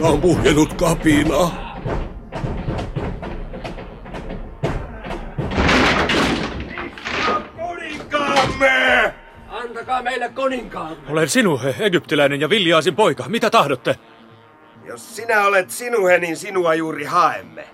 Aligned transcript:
kaupungissa 0.00 0.08
on 0.08 0.20
puhjennut 0.20 0.74
kapina. 0.74 1.66
Antakaa 9.48 10.02
meille 10.02 10.28
kuninkaamme. 10.28 10.96
Olen 11.08 11.28
sinuhe, 11.28 11.74
egyptiläinen 11.78 12.40
ja 12.40 12.50
Viljaasin 12.50 12.96
poika. 12.96 13.24
Mitä 13.28 13.50
tahdotte? 13.50 13.94
Jos 14.84 15.16
sinä 15.16 15.44
olet 15.46 15.70
sinuhe, 15.70 16.18
niin 16.18 16.36
sinua 16.36 16.74
juuri 16.74 17.04
haemme. 17.04 17.64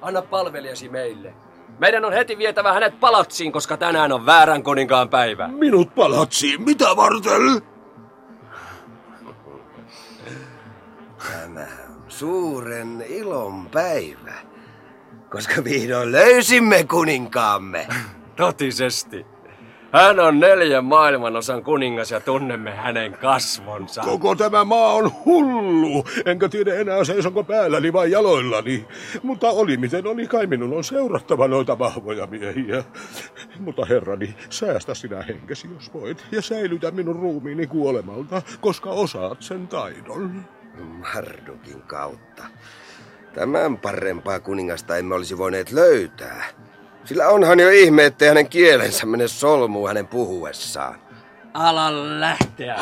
Anna 0.00 0.22
palvelijasi 0.22 0.88
meille. 0.88 1.34
Meidän 1.78 2.04
on 2.04 2.12
heti 2.12 2.38
vietävä 2.38 2.72
hänet 2.72 3.00
palatsiin, 3.00 3.52
koska 3.52 3.76
tänään 3.76 4.12
on 4.12 4.26
väärän 4.26 4.62
kuninkaan 4.62 5.08
päivä. 5.08 5.48
Minut 5.48 5.94
palatsiin, 5.94 6.62
mitä 6.62 6.84
varten? 6.96 7.73
Tämä 11.32 11.66
on 11.88 12.04
suuren 12.08 13.04
ilon 13.08 13.68
päivä, 13.68 14.34
koska 15.30 15.64
vihdoin 15.64 16.12
löysimme 16.12 16.84
kuninkaamme. 16.84 17.86
Totisesti. 18.36 19.26
Hän 19.92 20.20
on 20.20 20.40
neljän 20.40 20.84
maailmanosan 20.84 21.64
kuningas 21.64 22.10
ja 22.10 22.20
tunnemme 22.20 22.70
hänen 22.70 23.12
kasvonsa. 23.12 24.02
Koko 24.02 24.34
tämä 24.34 24.64
maa 24.64 24.92
on 24.92 25.12
hullu, 25.24 26.04
enkä 26.26 26.48
tiedä 26.48 26.74
enää 26.74 27.04
seisonko 27.04 27.44
päälläni 27.44 27.92
vai 27.92 28.10
jaloillani. 28.10 28.86
Mutta 29.22 29.50
oli 29.50 29.76
miten 29.76 30.06
oli, 30.06 30.26
kai 30.26 30.46
minun 30.46 30.72
on 30.72 30.84
seurattava 30.84 31.48
noita 31.48 31.78
vahvoja 31.78 32.26
miehiä. 32.26 32.84
Mutta 33.58 33.84
herrani, 33.84 34.34
säästä 34.50 34.94
sinä 34.94 35.22
henkesi, 35.22 35.68
jos 35.74 35.94
voit, 35.94 36.24
ja 36.32 36.42
säilytä 36.42 36.90
minun 36.90 37.16
ruumiini 37.16 37.66
kuolemalta, 37.66 38.42
koska 38.60 38.90
osaat 38.90 39.42
sen 39.42 39.68
taidon. 39.68 40.44
Mardukin 40.78 41.82
kautta. 41.82 42.44
Tämän 43.34 43.78
parempaa 43.78 44.40
kuningasta 44.40 44.96
emme 44.96 45.14
olisi 45.14 45.38
voineet 45.38 45.72
löytää. 45.72 46.44
Sillä 47.04 47.28
onhan 47.28 47.60
jo 47.60 47.70
ihme, 47.70 48.04
ettei 48.04 48.28
hänen 48.28 48.48
kielensä 48.48 49.06
mene 49.06 49.28
solmuun 49.28 49.88
hänen 49.88 50.06
puhuessaan. 50.06 50.94
Ala 51.54 52.20
lähteä. 52.20 52.76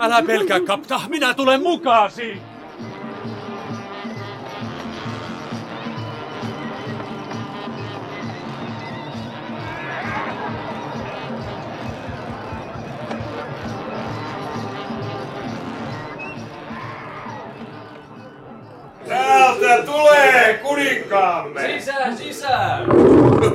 Älä 0.00 0.22
pelkää, 0.22 0.60
kapta. 0.60 1.00
Minä 1.08 1.34
tulen 1.34 1.62
mukaasi. 1.62 2.42
Täältä 20.12 20.38
tulee 20.38 20.59
kuninkaamme! 20.70 21.60
Sisään, 21.78 22.16
sisään! 22.16 22.86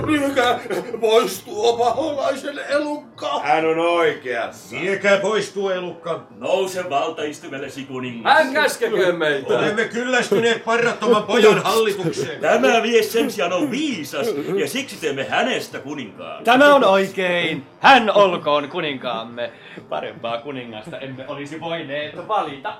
Mikä 0.05 0.59
pois 1.01 1.43
tuo 1.43 1.77
paholaisen 1.77 2.59
elukka? 2.69 3.39
Hän 3.39 3.65
on 3.65 3.79
oikeassa. 3.79 4.75
Viekää 4.81 5.17
pois 5.17 5.51
tuo 5.51 5.71
elukka. 5.71 6.23
Nouse 6.37 6.89
valtaistumellesi 6.89 7.83
kuningas. 7.85 8.33
Hän 8.33 8.53
käskeköön 8.53 9.15
meitä. 9.15 9.53
Olemme 9.53 9.85
kyllästyneet 9.85 10.65
parrattoman 10.65 11.23
pojan 11.23 11.63
hallitukseen. 11.63 12.41
Tämä 12.41 12.81
mies 12.81 13.13
sen 13.13 13.31
sijaan 13.31 13.53
on 13.53 13.71
viisas, 13.71 14.27
ja 14.59 14.67
siksi 14.67 14.97
teemme 15.01 15.23
hänestä 15.23 15.79
kuninkaan. 15.79 16.43
Tämä 16.43 16.75
on 16.75 16.83
oikein. 16.83 17.63
Hän 17.79 18.11
olkoon 18.11 18.69
kuninkaamme. 18.69 19.51
Parempaa 19.89 20.37
kuningasta 20.37 20.99
emme 20.99 21.25
olisi 21.27 21.59
voineet 21.59 22.27
valita. 22.27 22.77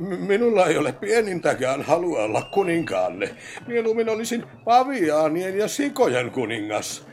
Minulla 0.00 0.66
ei 0.66 0.78
ole 0.78 0.92
pienintäkään 0.92 1.82
halua 1.82 2.22
olla 2.22 2.42
kuninkaanne. 2.92 3.30
Mieluummin 3.66 4.08
olisin 4.08 4.44
paviaanien 4.64 5.58
ja 5.58 5.68
sikojen 5.68 6.30
kuningas. 6.30 7.06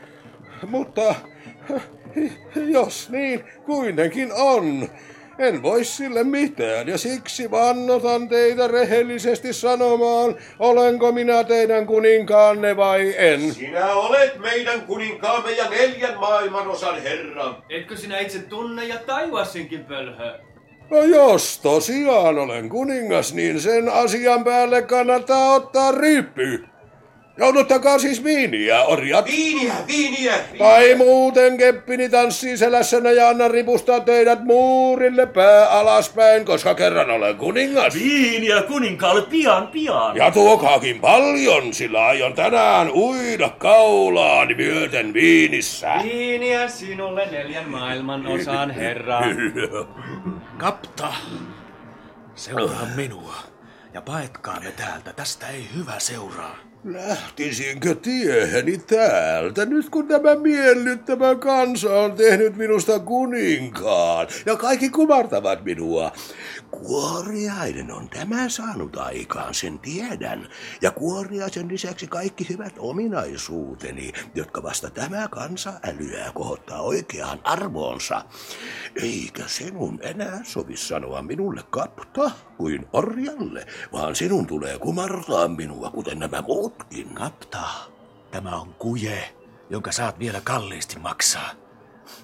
Mutta 0.66 1.14
jos 2.54 3.10
niin 3.10 3.44
kuitenkin 3.66 4.32
on, 4.32 4.88
en 5.38 5.62
voi 5.62 5.84
sille 5.84 6.24
mitään 6.24 6.88
ja 6.88 6.98
siksi 6.98 7.50
vannotan 7.50 8.28
teitä 8.28 8.68
rehellisesti 8.68 9.52
sanomaan, 9.52 10.36
olenko 10.58 11.12
minä 11.12 11.44
teidän 11.44 11.86
kuninkaanne 11.86 12.76
vai 12.76 13.14
en. 13.16 13.54
Sinä 13.54 13.92
olet 13.92 14.38
meidän 14.38 14.80
kuninkaamme 14.80 15.50
ja 15.50 15.70
neljän 15.70 16.18
maailmanosan 16.18 17.02
herra. 17.02 17.54
Etkö 17.68 17.96
sinä 17.96 18.18
itse 18.18 18.38
tunne 18.38 18.84
ja 18.84 18.98
taivasinkin 19.06 19.84
pölhö? 19.84 20.49
No 20.90 21.02
jos 21.02 21.58
tosiaan 21.58 22.38
olen 22.38 22.68
kuningas, 22.68 23.34
niin 23.34 23.60
sen 23.60 23.88
asian 23.88 24.44
päälle 24.44 24.82
kannattaa 24.82 25.54
ottaa 25.54 25.92
ryppy. 25.92 26.64
Jouduttakaa 27.40 27.98
siis 27.98 28.24
viiniä, 28.24 28.84
orjat. 28.84 29.26
Viiniä, 29.26 29.74
viiniä! 29.86 30.34
Tai 30.58 30.94
muuten 30.94 31.56
keppini 31.56 32.08
tanssii 32.08 32.56
selässänä 32.56 33.10
ja 33.10 33.28
anna 33.28 33.48
ripustaa 33.48 34.00
teidät 34.00 34.44
muurille 34.44 35.26
pää 35.26 35.70
alaspäin, 35.70 36.44
koska 36.44 36.74
kerran 36.74 37.10
olen 37.10 37.36
kuningas. 37.36 37.94
Viiniä 37.94 38.62
kuninkaalle 38.62 39.22
pian 39.22 39.68
pian. 39.68 40.16
Ja 40.16 40.30
tuokaakin 40.30 41.00
paljon, 41.00 41.74
sillä 41.74 42.06
aion 42.06 42.32
tänään 42.32 42.90
uida 42.90 43.48
kaulaan 43.48 44.48
myöten 44.56 45.14
viinissä. 45.14 45.94
Viiniä 46.02 46.68
sinulle 46.68 47.26
neljän 47.30 47.68
maailman 47.68 48.26
osaan 48.26 48.70
herra. 48.70 49.20
Kapta, 50.58 51.12
seuraa 52.34 52.86
minua. 52.96 53.34
Ja 53.94 54.00
paetkaamme 54.00 54.70
täältä, 54.70 55.12
tästä 55.12 55.48
ei 55.48 55.68
hyvä 55.76 55.94
seuraa. 55.98 56.69
Lähtisinkö 56.84 57.94
tieheni 57.94 58.78
täältä, 58.78 59.66
nyt 59.66 59.90
kun 59.90 60.08
tämä 60.08 60.34
miellyttävä 60.34 61.34
kansa 61.34 62.00
on 62.00 62.12
tehnyt 62.12 62.56
minusta 62.56 62.98
kuninkaan, 62.98 64.26
ja 64.46 64.56
kaikki 64.56 64.90
kumartavat 64.90 65.64
minua. 65.64 66.12
Kuoriainen 66.70 67.92
on 67.92 68.08
tämä 68.08 68.48
saanut 68.48 68.96
aikaan, 68.96 69.54
sen 69.54 69.78
tiedän. 69.78 70.48
Ja 70.82 70.90
kuoriaisen 70.90 71.68
lisäksi 71.68 72.06
kaikki 72.06 72.46
hyvät 72.48 72.74
ominaisuuteni, 72.78 74.12
jotka 74.34 74.62
vasta 74.62 74.90
tämä 74.90 75.28
kansa 75.28 75.72
älyää 75.82 76.30
kohottaa 76.34 76.80
oikeaan 76.80 77.40
arvoonsa. 77.44 78.24
Eikä 79.02 79.42
sinun 79.46 79.98
enää 80.02 80.40
sovi 80.42 80.76
sanoa 80.76 81.22
minulle 81.22 81.62
kapta 81.70 82.30
kuin 82.60 82.86
orjalle, 82.92 83.66
vaan 83.92 84.16
sinun 84.16 84.46
tulee 84.46 84.78
kumartaa 84.78 85.48
minua, 85.48 85.90
kuten 85.90 86.18
nämä 86.18 86.42
muutkin. 86.42 87.14
Kapta, 87.14 87.58
tämä 88.30 88.56
on 88.56 88.74
kuje, 88.74 89.34
jonka 89.70 89.92
saat 89.92 90.18
vielä 90.18 90.40
kalliisti 90.44 90.98
maksaa. 90.98 91.50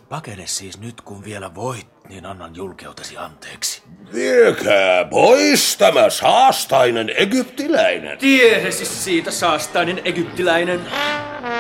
Pakene 0.09 0.47
siis 0.47 0.81
nyt, 0.81 1.01
kun 1.01 1.25
vielä 1.25 1.55
voit, 1.55 1.96
niin 2.09 2.27
annan 2.27 2.57
julkeutesi 2.57 3.17
anteeksi. 3.17 3.83
Viekää 4.15 5.05
pois 5.05 5.77
tämä 5.77 6.11
saastainen 6.11 7.13
egyptiläinen. 7.17 8.19
Tiehesi 8.19 8.85
siitä 8.85 9.31
saastainen 9.31 10.01
egyptiläinen. 10.05 10.81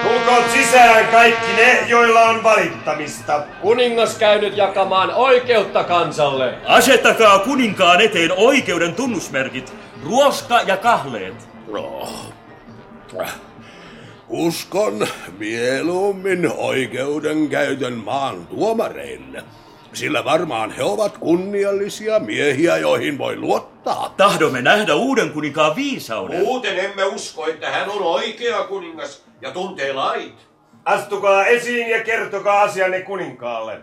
Tulkoot 0.02 0.50
sisään 0.50 1.06
kaikki 1.06 1.52
ne, 1.56 1.80
joilla 1.88 2.20
on 2.20 2.42
valittamista. 2.42 3.42
Kuningas 3.62 4.18
käynyt 4.18 4.56
jakamaan 4.56 5.14
oikeutta 5.14 5.84
kansalle. 5.84 6.54
Asettakaa 6.64 7.38
kuninkaan 7.38 8.00
eteen 8.00 8.32
oikeuden 8.36 8.94
tunnusmerkit, 8.94 9.74
ruoska 10.04 10.60
ja 10.60 10.76
kahleet. 10.76 11.48
Uskon 14.28 15.06
mieluummin 15.38 16.52
oikeudenkäytön 16.56 17.92
maan 17.92 18.46
tuomareille, 18.46 19.44
sillä 19.96 20.24
varmaan 20.24 20.70
he 20.70 20.82
ovat 20.82 21.18
kunniallisia 21.18 22.18
miehiä, 22.18 22.76
joihin 22.76 23.18
voi 23.18 23.36
luottaa. 23.36 24.14
Tahdomme 24.16 24.62
nähdä 24.62 24.94
uuden 24.94 25.30
kuninkaan 25.30 25.76
viisauden. 25.76 26.40
Muuten 26.40 26.78
emme 26.78 27.04
usko, 27.04 27.46
että 27.46 27.70
hän 27.70 27.90
on 27.90 28.02
oikea 28.02 28.64
kuningas 28.64 29.24
ja 29.40 29.50
tuntee 29.50 29.92
lait. 29.92 30.48
Astukaa 30.84 31.46
esiin 31.46 31.90
ja 31.90 32.04
kertokaa 32.04 32.62
asianne 32.62 33.00
kuninkaalle. 33.00 33.80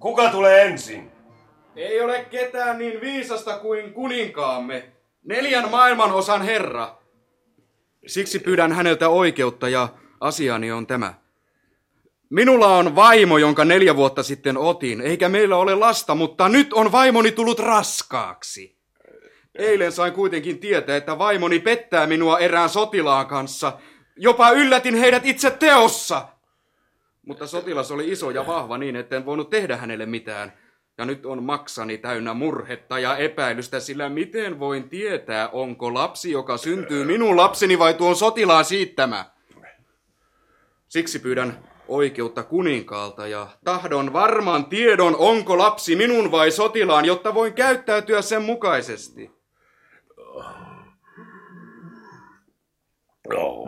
Kuka 0.00 0.30
tulee 0.30 0.62
ensin? 0.62 1.10
Ei 1.76 2.00
ole 2.00 2.24
ketään 2.30 2.78
niin 2.78 3.00
viisasta 3.00 3.58
kuin 3.58 3.92
kuninkaamme, 3.92 4.92
neljän 5.24 5.70
maailman 5.70 6.12
osan 6.12 6.42
herra. 6.42 6.98
Siksi 8.06 8.38
pyydän 8.38 8.72
häneltä 8.72 9.08
oikeutta 9.08 9.68
ja 9.68 9.88
asiani 10.20 10.72
on 10.72 10.86
tämä. 10.86 11.14
Minulla 12.30 12.76
on 12.76 12.96
vaimo, 12.96 13.38
jonka 13.38 13.64
neljä 13.64 13.96
vuotta 13.96 14.22
sitten 14.22 14.56
otin, 14.56 15.00
eikä 15.00 15.28
meillä 15.28 15.56
ole 15.56 15.74
lasta, 15.74 16.14
mutta 16.14 16.48
nyt 16.48 16.72
on 16.72 16.92
vaimoni 16.92 17.32
tullut 17.32 17.58
raskaaksi. 17.58 18.78
Eilen 19.54 19.92
sain 19.92 20.12
kuitenkin 20.12 20.58
tietää, 20.58 20.96
että 20.96 21.18
vaimoni 21.18 21.58
pettää 21.58 22.06
minua 22.06 22.38
erään 22.38 22.68
sotilaan 22.68 23.26
kanssa. 23.26 23.78
Jopa 24.16 24.50
yllätin 24.50 24.94
heidät 24.94 25.26
itse 25.26 25.50
teossa. 25.50 26.28
Mutta 27.26 27.46
sotilas 27.46 27.90
oli 27.90 28.12
iso 28.12 28.30
ja 28.30 28.46
vahva 28.46 28.78
niin, 28.78 28.96
etten 28.96 29.26
voinut 29.26 29.50
tehdä 29.50 29.76
hänelle 29.76 30.06
mitään. 30.06 30.52
Ja 30.98 31.04
nyt 31.04 31.26
on 31.26 31.42
maksani 31.42 31.98
täynnä 31.98 32.34
murhetta 32.34 32.98
ja 32.98 33.16
epäilystä, 33.16 33.80
sillä 33.80 34.08
miten 34.08 34.58
voin 34.58 34.88
tietää, 34.88 35.48
onko 35.48 35.94
lapsi, 35.94 36.30
joka 36.30 36.56
syntyy 36.56 37.04
minun 37.04 37.36
lapseni 37.36 37.78
vai 37.78 37.94
tuon 37.94 38.16
sotilaan 38.16 38.64
siittämä? 38.64 39.24
Siksi 40.88 41.18
pyydän 41.18 41.67
oikeutta 41.88 42.42
kuninkaalta 42.42 43.26
ja 43.26 43.46
tahdon 43.64 44.12
varman 44.12 44.66
tiedon, 44.66 45.16
onko 45.16 45.58
lapsi 45.58 45.96
minun 45.96 46.30
vai 46.30 46.50
sotilaan, 46.50 47.04
jotta 47.04 47.34
voin 47.34 47.54
käyttäytyä 47.54 48.22
sen 48.22 48.42
mukaisesti. 48.42 49.30
No, 53.28 53.64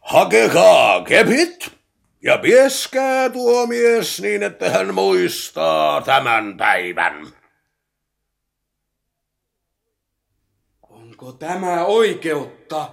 hakekaa 0.00 1.04
kepit 1.04 1.72
ja 2.22 2.38
pieskää 2.38 3.30
tuo 3.30 3.66
mies 3.66 4.20
niin, 4.20 4.42
että 4.42 4.70
hän 4.70 4.94
muistaa 4.94 6.00
tämän 6.00 6.56
päivän. 6.56 7.26
Onko 10.82 11.32
tämä 11.32 11.84
oikeutta? 11.84 12.92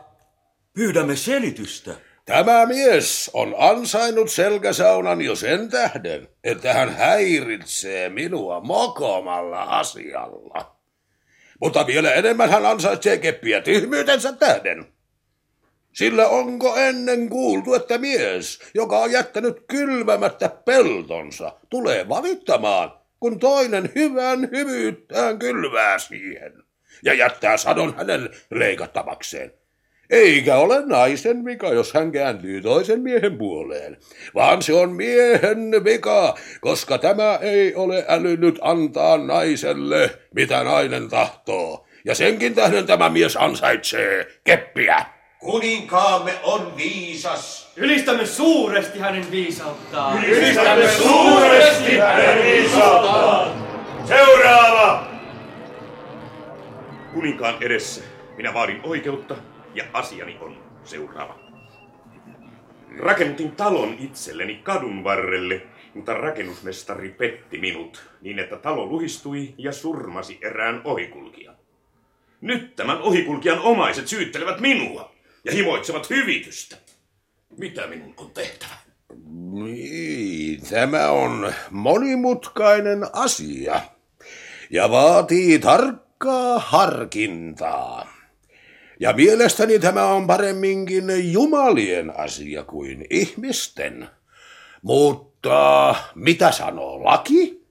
Pyydämme 0.74 1.16
selitystä. 1.16 2.11
Tämä 2.26 2.66
mies 2.66 3.32
on 3.34 3.56
ansainnut 3.58 4.32
selkäsaunan 4.32 5.22
jo 5.22 5.36
sen 5.36 5.70
tähden, 5.70 6.28
että 6.44 6.74
hän 6.74 6.96
häiritsee 6.96 8.10
minua 8.10 8.60
mokomalla 8.60 9.64
asialla. 9.64 10.76
Mutta 11.62 11.88
vielä 11.88 12.14
enemmän 12.14 12.50
hän 12.50 12.66
ansaitsee 12.66 13.18
keppiä 13.18 13.62
tyhmyytensä 13.62 14.34
tähden. 14.34 14.86
Sillä 15.94 16.28
onko 16.28 16.76
ennen 16.76 17.30
kuultu, 17.30 17.74
että 17.74 17.98
mies, 17.98 18.60
joka 18.74 19.00
on 19.00 19.12
jättänyt 19.12 19.58
kylvämättä 19.68 20.50
peltonsa, 20.50 21.54
tulee 21.70 22.10
valittamaan, 22.10 22.94
kun 23.20 23.40
toinen 23.40 23.92
hyvän 23.96 24.50
hyvyyttään 24.52 25.40
kylvää 25.40 26.00
siihen 26.00 26.64
ja 27.04 27.14
jättää 27.14 27.58
sadon 27.58 27.96
hänen 27.98 28.30
leikattavakseen. 28.52 29.61
Eikä 30.12 30.56
ole 30.58 30.86
naisen 30.86 31.46
vika, 31.46 31.68
jos 31.68 31.94
hän 31.94 32.12
kääntyy 32.12 32.62
toisen 32.62 33.02
miehen 33.02 33.38
puoleen, 33.38 33.98
vaan 34.36 34.62
se 34.62 34.74
on 34.74 34.94
miehen 34.94 35.84
vika, 35.84 36.36
koska 36.62 36.98
tämä 36.98 37.40
ei 37.42 37.76
ole 37.76 38.06
älynyt 38.08 38.60
antaa 38.62 39.18
naiselle, 39.18 40.10
mitä 40.36 40.64
nainen 40.64 41.10
tahtoo. 41.10 41.88
Ja 42.06 42.16
senkin 42.16 42.56
tähden 42.56 42.86
tämä 42.88 43.10
mies 43.10 43.38
ansaitsee 43.38 44.28
keppiä. 44.44 45.06
Kuninkaamme 45.40 46.34
on 46.44 46.78
viisas. 46.78 47.72
Ylistämme 47.76 48.26
suuresti 48.26 49.00
hänen 49.00 49.32
viisauttaan. 49.32 50.26
Ylistämme 50.26 50.88
suuresti 50.88 51.98
hänen 51.98 52.44
viisauttaan. 52.44 53.52
Seuraava! 54.08 55.08
Kuninkaan 57.14 57.56
edessä 57.62 58.02
minä 58.38 58.54
vaadin 58.54 58.80
oikeutta 58.84 59.36
ja 59.76 59.84
asiani 59.94 60.38
on 60.40 60.58
seuraava. 60.84 61.40
Rakentin 62.98 63.52
talon 63.52 63.96
itselleni 64.00 64.56
kadun 64.56 65.04
varrelle, 65.04 65.62
mutta 65.94 66.14
rakennusmestari 66.14 67.10
petti 67.10 67.58
minut 67.58 68.04
niin, 68.22 68.40
että 68.40 68.56
talo 68.58 68.86
luhistui 68.86 69.54
ja 69.58 69.72
surmasi 69.72 70.40
erään 70.42 70.82
ohikulkijan. 70.84 71.56
Nyt 72.42 72.76
tämän 72.76 73.02
ohikulkijan 73.02 73.60
omaiset 73.60 74.08
syyttelevät 74.08 74.60
minua 74.60 75.16
ja 75.44 75.52
himoitsevat 75.52 76.10
hyvitystä. 76.10 76.78
Mitä 77.58 77.88
minun 77.88 78.14
on 78.18 78.32
tehtävä? 78.32 78.76
Niin, 79.52 80.62
tämä 80.70 81.10
on 81.10 81.54
monimutkainen 81.72 83.08
asia 83.14 83.82
ja 84.70 84.92
vaatii 84.92 85.60
tarkkaa 85.60 86.60
harkintaa. 86.60 88.21
Ja 89.02 89.14
mielestäni 89.14 89.80
tämä 89.80 90.06
on 90.06 90.28
paremminkin 90.28 91.34
jumalien 91.34 92.20
asia 92.20 92.64
kuin 92.64 93.06
ihmisten. 93.10 94.10
Mutta 94.82 95.96
mitä 96.16 96.52
sanoo 96.52 97.04
laki? 97.04 97.68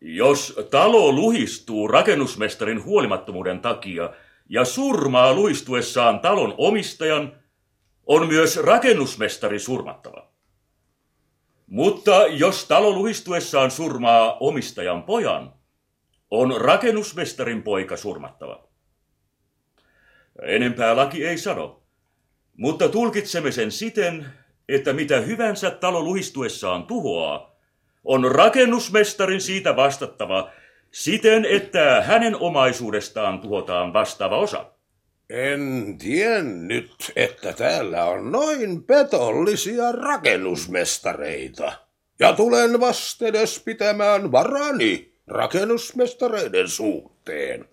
Jos 0.00 0.60
talo 0.70 1.12
luhistuu 1.12 1.88
rakennusmestarin 1.88 2.84
huolimattomuuden 2.84 3.60
takia 3.60 4.10
ja 4.48 4.64
surmaa 4.64 5.34
luistuessaan 5.34 6.20
talon 6.20 6.54
omistajan, 6.58 7.36
on 8.06 8.28
myös 8.28 8.56
rakennusmestari 8.56 9.58
surmattava. 9.58 10.30
Mutta 11.66 12.26
jos 12.26 12.64
talo 12.64 12.90
luhistuessaan 12.90 13.70
surmaa 13.70 14.36
omistajan 14.40 15.02
pojan, 15.02 15.52
on 16.30 16.60
rakennusmestarin 16.60 17.62
poika 17.62 17.96
surmattava. 17.96 18.73
Enempää 20.42 20.96
laki 20.96 21.26
ei 21.26 21.38
sano, 21.38 21.82
mutta 22.56 22.88
tulkitsemme 22.88 23.52
sen 23.52 23.72
siten, 23.72 24.26
että 24.68 24.92
mitä 24.92 25.20
hyvänsä 25.20 25.70
talo 25.70 26.02
luhistuessaan 26.02 26.86
tuhoaa, 26.86 27.54
on 28.04 28.32
rakennusmestarin 28.32 29.40
siitä 29.40 29.76
vastattava 29.76 30.50
siten, 30.90 31.44
että 31.44 32.02
hänen 32.06 32.36
omaisuudestaan 32.36 33.40
tuhotaan 33.40 33.92
vastaava 33.92 34.38
osa. 34.38 34.66
En 35.30 35.94
tiennyt, 35.98 37.12
että 37.16 37.52
täällä 37.52 38.04
on 38.04 38.32
noin 38.32 38.84
petollisia 38.84 39.92
rakennusmestareita. 39.92 41.72
Ja 42.18 42.32
tulen 42.32 42.80
vastedes 42.80 43.62
pitämään 43.64 44.32
varani 44.32 45.14
rakennusmestareiden 45.26 46.68
suhteen. 46.68 47.68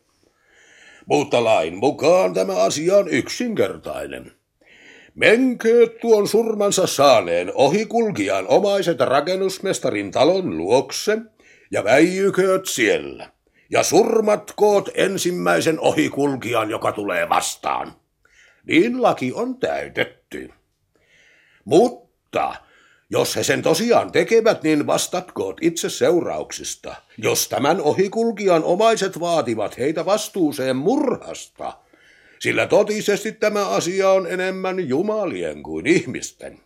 Mutta 1.12 1.44
lain 1.44 1.78
mukaan 1.78 2.34
tämä 2.34 2.56
asia 2.56 2.98
on 2.98 3.08
yksinkertainen. 3.08 4.32
Menkööt 5.16 6.00
tuon 6.00 6.28
surmansa 6.28 6.88
saaneen 6.88 7.52
ohikulkijan 7.56 8.48
omaiset 8.48 9.00
rakennusmestarin 9.00 10.12
talon 10.12 10.58
luokse 10.58 11.18
ja 11.72 11.84
väijykööt 11.84 12.66
siellä. 12.66 13.30
Ja 13.72 13.84
surmatkoot 13.84 14.90
ensimmäisen 14.94 15.80
ohikulkijan, 15.80 16.70
joka 16.70 16.92
tulee 16.92 17.30
vastaan. 17.30 17.94
Niin 18.68 19.02
laki 19.02 19.32
on 19.36 19.60
täytetty. 19.60 20.50
Mutta 21.66 22.56
jos 23.12 23.36
he 23.36 23.44
sen 23.44 23.62
tosiaan 23.62 24.12
tekevät, 24.12 24.64
niin 24.64 24.88
vastatkoot 24.88 25.58
itse 25.62 25.90
seurauksista. 25.90 26.96
Jos 27.18 27.50
tämän 27.50 27.82
ohikulkijan 27.82 28.64
omaiset 28.64 29.20
vaativat 29.20 29.78
heitä 29.78 30.06
vastuuseen 30.06 30.76
murhasta, 30.76 31.74
sillä 32.40 32.68
totisesti 32.68 33.32
tämä 33.32 33.68
asia 33.68 34.10
on 34.10 34.28
enemmän 34.28 34.90
jumalien 34.90 35.64
kuin 35.64 35.88
ihmisten. 35.88 36.60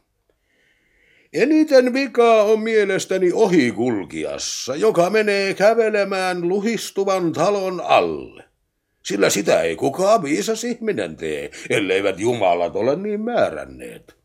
Eniten 1.33 1.93
vikaa 1.93 2.43
on 2.43 2.59
mielestäni 2.59 3.31
ohikulkiassa, 3.33 4.75
joka 4.75 5.09
menee 5.09 5.53
kävelemään 5.53 6.47
luhistuvan 6.47 7.33
talon 7.33 7.81
alle. 7.81 8.43
Sillä 9.05 9.29
sitä 9.29 9.61
ei 9.61 9.75
kukaan 9.75 10.23
viisas 10.23 10.63
ihminen 10.63 11.15
tee, 11.15 11.51
elleivät 11.69 12.19
jumalat 12.19 12.75
ole 12.75 12.95
niin 12.95 13.21
määränneet. 13.21 14.24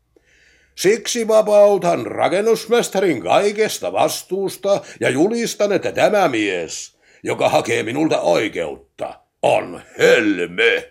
Siksi 0.75 1.27
vapautan 1.27 2.05
rakennusmestarin 2.05 3.21
kaikesta 3.21 3.91
vastuusta 3.91 4.81
ja 4.99 5.09
julistan, 5.09 5.71
että 5.71 5.91
tämä 5.91 6.27
mies, 6.27 6.97
joka 7.23 7.49
hakee 7.49 7.83
minulta 7.83 8.19
oikeutta, 8.21 9.19
on 9.41 9.81
hölmö, 9.99 10.81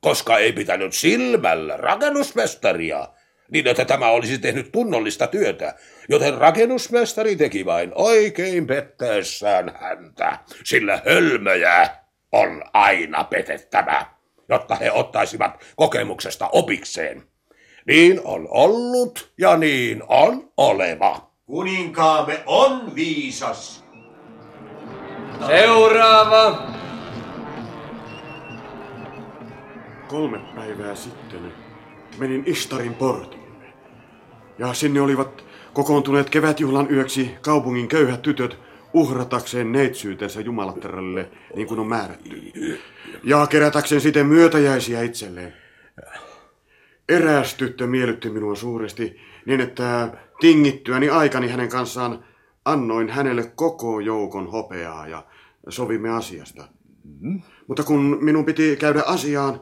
koska 0.00 0.38
ei 0.38 0.52
pitänyt 0.52 0.94
silmällä 0.94 1.76
rakennusmestaria, 1.76 3.08
niin 3.50 3.66
että 3.66 3.84
tämä 3.84 4.10
olisi 4.10 4.38
tehnyt 4.38 4.72
tunnollista 4.72 5.26
työtä, 5.26 5.74
joten 6.08 6.38
rakennusmestari 6.38 7.36
teki 7.36 7.64
vain 7.64 7.92
oikein 7.94 8.66
pettäessään 8.66 9.72
häntä, 9.80 10.38
sillä 10.64 11.02
hölmöjä 11.04 11.88
on 12.32 12.64
aina 12.72 13.24
petettävä, 13.24 14.06
jotta 14.48 14.74
he 14.74 14.90
ottaisivat 14.90 15.64
kokemuksesta 15.76 16.48
opikseen. 16.48 17.22
Niin 17.88 18.20
on 18.24 18.48
ollut 18.50 19.30
ja 19.38 19.56
niin 19.56 20.02
on 20.08 20.50
oleva. 20.56 21.30
Kuninkaamme 21.46 22.42
on 22.46 22.94
viisas. 22.94 23.84
Seuraava. 25.46 26.62
Kolme 30.08 30.38
päivää 30.54 30.94
sitten 30.94 31.52
menin 32.18 32.42
Istarin 32.46 32.94
portille. 32.94 33.66
Ja 34.58 34.74
sinne 34.74 35.00
olivat 35.00 35.44
kokoontuneet 35.72 36.30
kevätjuhlan 36.30 36.90
yöksi 36.90 37.34
kaupungin 37.40 37.88
köyhät 37.88 38.22
tytöt 38.22 38.58
uhratakseen 38.92 39.72
neitsyytensä 39.72 40.40
Jumalatterelle, 40.40 41.30
niin 41.54 41.66
kuin 41.66 41.80
on 41.80 41.86
määrätty. 41.86 42.52
Ja 43.24 43.46
kerätäkseen 43.46 44.00
siten 44.00 44.26
myötäjäisiä 44.26 45.02
itselleen. 45.02 45.54
Eräs 47.08 47.54
tyttö 47.54 47.86
miellytti 47.86 48.30
minua 48.30 48.54
suuresti 48.54 49.16
niin, 49.46 49.60
että 49.60 50.12
tingittyäni 50.40 51.08
aikani 51.08 51.48
hänen 51.48 51.68
kanssaan 51.68 52.24
annoin 52.64 53.08
hänelle 53.08 53.52
koko 53.54 54.00
joukon 54.00 54.50
hopeaa 54.50 55.08
ja 55.08 55.26
sovimme 55.68 56.10
asiasta. 56.10 56.68
Mm. 57.20 57.42
Mutta 57.66 57.82
kun 57.82 58.18
minun 58.20 58.44
piti 58.44 58.76
käydä 58.76 59.02
asiaan, 59.06 59.60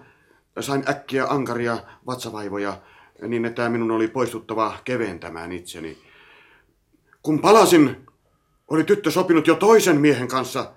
sain 0.61 0.85
äkkiä 0.89 1.27
ankaria 1.27 1.79
vatsavaivoja 2.07 2.81
niin, 3.29 3.45
että 3.45 3.69
minun 3.69 3.91
oli 3.91 4.09
poistuttava 4.09 4.79
keventämään 4.85 5.53
itseni. 5.53 5.99
Kun 7.23 7.41
palasin, 7.41 7.97
oli 8.69 8.85
tyttö 8.85 9.11
sopinut 9.11 9.47
jo 9.47 9.55
toisen 9.55 10.01
miehen 10.01 10.29
kanssa 10.29 10.73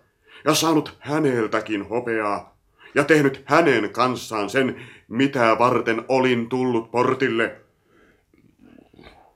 ja 0.45 0.53
saanut 0.53 0.97
häneltäkin 0.99 1.89
hopeaa 1.89 2.58
ja 2.95 3.03
tehnyt 3.03 3.43
hänen 3.45 3.89
kanssaan 3.89 4.49
sen, 4.49 4.75
mitä 5.07 5.55
varten 5.59 6.05
olin 6.07 6.49
tullut 6.49 6.91
portille. 6.91 7.61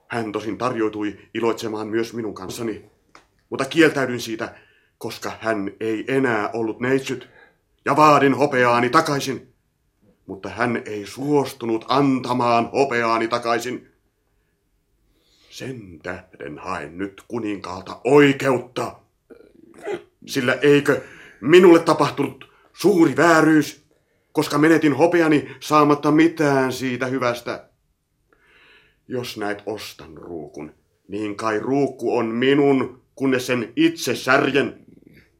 Hän 0.08 0.32
tosin 0.32 0.58
tarjoutui 0.58 1.18
iloitsemaan 1.34 1.88
myös 1.88 2.14
minun 2.14 2.34
kanssani, 2.34 2.84
mutta 3.50 3.64
kieltäydyin 3.64 4.20
siitä, 4.20 4.54
koska 4.98 5.32
hän 5.40 5.72
ei 5.80 6.04
enää 6.08 6.50
ollut 6.52 6.80
neitsyt, 6.80 7.28
ja 7.84 7.96
vaadin 7.96 8.34
hopeaani 8.34 8.90
takaisin. 8.90 9.54
Mutta 10.26 10.48
hän 10.48 10.82
ei 10.84 11.06
suostunut 11.06 11.84
antamaan 11.88 12.70
hopeaani 12.72 13.28
takaisin. 13.28 13.88
Sen 15.50 15.98
tähden 16.02 16.58
haen 16.58 16.98
nyt 16.98 17.22
kuninkaalta 17.28 18.00
oikeutta. 18.04 18.96
Sillä 20.26 20.52
eikö 20.62 21.02
minulle 21.40 21.78
tapahtunut 21.78 22.53
suuri 22.74 23.16
vääryys, 23.16 23.84
koska 24.32 24.58
menetin 24.58 24.92
hopeani 24.92 25.56
saamatta 25.60 26.10
mitään 26.10 26.72
siitä 26.72 27.06
hyvästä. 27.06 27.68
Jos 29.08 29.36
näet 29.36 29.62
ostan 29.66 30.16
ruukun, 30.16 30.74
niin 31.08 31.36
kai 31.36 31.58
ruukku 31.58 32.16
on 32.16 32.26
minun, 32.26 33.02
kunnes 33.14 33.46
sen 33.46 33.72
itse 33.76 34.14
särjen. 34.14 34.84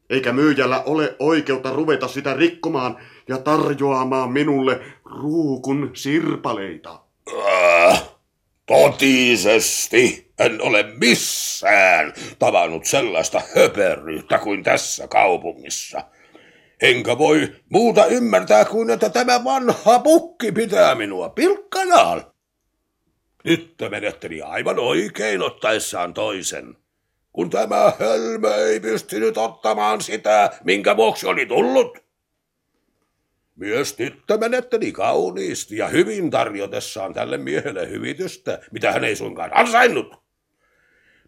Eikä 0.09 0.33
myyjällä 0.33 0.83
ole 0.83 1.15
oikeutta 1.19 1.73
ruveta 1.73 2.07
sitä 2.07 2.33
rikkomaan 2.33 2.97
ja 3.27 3.37
tarjoamaan 3.37 4.31
minulle 4.31 4.81
ruukun 5.05 5.91
sirpaleita. 5.93 6.99
Äh, 7.91 8.03
totisesti 8.65 10.31
en 10.39 10.61
ole 10.61 10.83
missään 10.83 12.13
tavannut 12.39 12.85
sellaista 12.85 13.41
höperyyttä 13.55 14.37
kuin 14.37 14.63
tässä 14.63 15.07
kaupungissa. 15.07 16.03
Enkä 16.81 17.17
voi 17.17 17.55
muuta 17.69 18.05
ymmärtää 18.05 18.65
kuin, 18.65 18.89
että 18.89 19.09
tämä 19.09 19.43
vanha 19.43 19.99
pukki 19.99 20.51
pitää 20.51 20.95
minua 20.95 21.29
pilkkanaan. 21.29 22.23
Tyttö 23.43 23.89
menetteli 23.89 24.41
aivan 24.41 24.79
oikein 24.79 25.41
ottaessaan 25.41 26.13
toisen, 26.13 26.77
kun 27.33 27.49
tämä 27.49 27.93
hölmö 27.99 28.55
ei 28.55 28.79
pystynyt 28.79 29.37
ottamaan 29.37 30.01
sitä, 30.01 30.59
minkä 30.63 30.97
vuoksi 30.97 31.27
oli 31.27 31.45
tullut. 31.45 31.97
Myös 33.55 33.93
tyttö 33.93 34.37
menetteli 34.37 34.91
kauniisti 34.91 35.77
ja 35.77 35.87
hyvin 35.87 36.29
tarjotessaan 36.29 37.13
tälle 37.13 37.37
miehelle 37.37 37.89
hyvitystä, 37.89 38.59
mitä 38.71 38.91
hän 38.91 39.03
ei 39.03 39.15
suinkaan 39.15 39.51
ansainnut. 39.53 40.24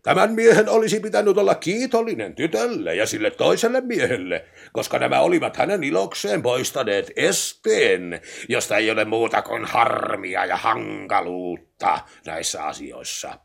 Tämän 0.08 0.32
miehen 0.32 0.70
olisi 0.70 1.00
pitänyt 1.00 1.38
olla 1.38 1.56
kiitollinen 1.56 2.36
tytölle 2.36 2.96
ja 2.96 3.06
sille 3.06 3.32
toiselle 3.32 3.82
miehelle, 3.82 4.46
koska 4.74 5.00
nämä 5.00 5.20
olivat 5.20 5.58
hänen 5.58 5.84
ilokseen 5.84 6.42
poistaneet 6.42 7.12
esteen, 7.16 8.22
josta 8.50 8.78
ei 8.78 8.92
ole 8.92 9.06
muuta 9.06 9.42
kuin 9.42 9.66
harmia 9.66 10.46
ja 10.46 10.58
hankaluutta 10.58 12.00
näissä 12.26 12.64
asioissa. 12.64 13.40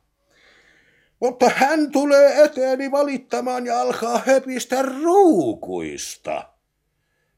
Mutta 1.20 1.50
hän 1.54 1.92
tulee 1.92 2.44
eteeni 2.44 2.90
valittamaan 2.90 3.66
ja 3.66 3.80
alkaa 3.80 4.22
höpistä 4.26 4.82
ruukuista. 4.82 6.48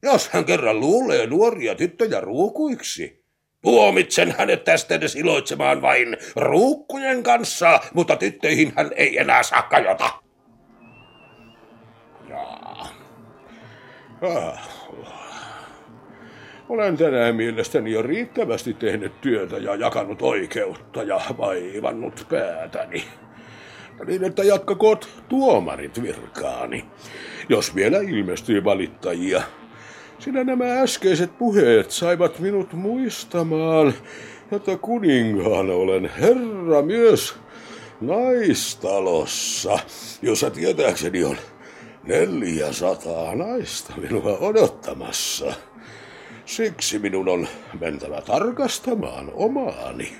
Jos 0.01 0.29
hän 0.29 0.45
kerran 0.45 0.79
luulee 0.79 1.27
nuoria 1.27 1.75
tyttöjä 1.75 2.21
ruukuiksi, 2.21 3.24
Tuomitsen 3.65 4.35
hänet 4.37 4.63
tästä 4.63 4.95
edes 4.95 5.15
iloitsemaan 5.15 5.81
vain 5.81 6.17
ruukkujen 6.35 7.23
kanssa, 7.23 7.79
mutta 7.93 8.15
tyttöihin 8.15 8.73
hän 8.75 8.91
ei 8.95 9.17
enää 9.17 9.43
saa 9.43 9.61
kajota. 9.61 10.09
Jaa. 12.29 12.87
Ah. 14.21 14.69
Olen 16.69 16.97
tänään 16.97 17.35
mielestäni 17.35 17.91
jo 17.91 18.01
riittävästi 18.01 18.73
tehnyt 18.73 19.21
työtä 19.21 19.57
ja 19.57 19.75
jakanut 19.75 20.21
oikeutta 20.21 21.03
ja 21.03 21.21
vaivannut 21.37 22.25
päätäni. 22.29 23.03
Niin, 24.05 24.23
että 24.23 24.43
jatkakoot 24.43 25.09
tuomarit 25.29 26.01
virkaani. 26.01 26.85
Jos 27.49 27.75
vielä 27.75 27.97
ilmestyy 27.97 28.63
valittajia, 28.63 29.41
sillä 30.19 30.43
nämä 30.43 30.81
äskeiset 30.81 31.37
puheet 31.37 31.91
saivat 31.91 32.39
minut 32.39 32.73
muistamaan, 32.73 33.93
että 34.51 34.77
kuningaan 34.77 35.69
olen 35.69 36.11
herra 36.19 36.81
myös 36.81 37.35
naistalossa, 38.01 39.79
jossa 40.21 40.49
tietääkseni 40.49 41.23
on 41.23 41.37
neljä 42.03 42.73
sataa 42.73 43.35
naista 43.35 43.93
minua 43.97 44.37
odottamassa. 44.37 45.53
Siksi 46.45 46.99
minun 46.99 47.29
on 47.29 47.47
mentävä 47.79 48.21
tarkastamaan 48.21 49.31
omaani. 49.33 50.15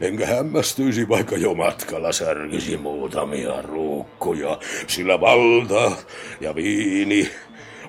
Enkä 0.00 0.26
hämmästyisi, 0.26 1.08
vaikka 1.08 1.36
jo 1.36 1.54
matkalla 1.54 2.12
särkisi 2.12 2.76
muutamia 2.76 3.62
ruukkuja, 3.62 4.58
sillä 4.86 5.20
valta 5.20 5.92
ja 6.40 6.54
viini 6.54 7.30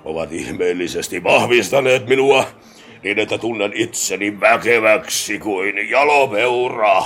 ovat 0.04 0.32
ihmeellisesti 0.32 1.24
vahvistaneet 1.24 2.06
minua 2.06 2.44
niin, 3.02 3.18
että 3.18 3.38
tunnen 3.38 3.72
itseni 3.74 4.40
väkeväksi 4.40 5.38
kuin 5.38 5.90
jalopeura. 5.90 7.02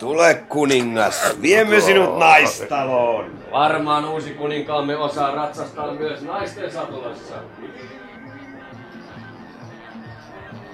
Tule 0.00 0.34
kuningas, 0.34 1.36
viemme 1.42 1.80
sinut 1.80 2.18
naistaloon. 2.18 3.30
Varmaan 3.52 4.04
uusi 4.04 4.30
kuninkaamme 4.30 4.96
osaa 4.96 5.34
ratsastaa 5.34 5.94
myös 5.94 6.22
naisten 6.22 6.72
satulassa. 6.72 7.34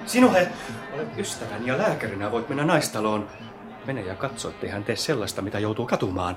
Sinuhe, 0.06 0.49
olet 0.94 1.18
ystäväni 1.18 1.66
ja 1.66 1.78
lääkärinä 1.78 2.33
voit 2.33 2.49
mennä 2.49 2.64
naistaloon. 2.64 3.28
Mene 3.87 4.00
ja 4.00 4.14
katso, 4.14 4.49
ettei 4.49 4.71
hän 4.71 4.85
tee 4.85 4.97
sellaista, 4.97 5.42
mitä 5.42 5.59
joutuu 5.59 5.87
katumaan. 5.87 6.37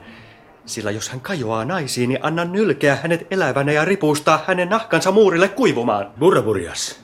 Sillä 0.68 0.92
jos 0.92 1.10
hän 1.10 1.22
kajoaa 1.22 1.66
naisiin, 1.66 2.10
niin 2.10 2.20
anna 2.22 2.46
nylkeä 2.46 2.96
hänet 2.96 3.28
elävänä 3.32 3.72
ja 3.72 3.86
ripustaa 3.86 4.44
hänen 4.48 4.70
nahkansa 4.70 5.12
muurille 5.12 5.48
kuivumaan. 5.48 6.14
Buraburias, 6.20 7.00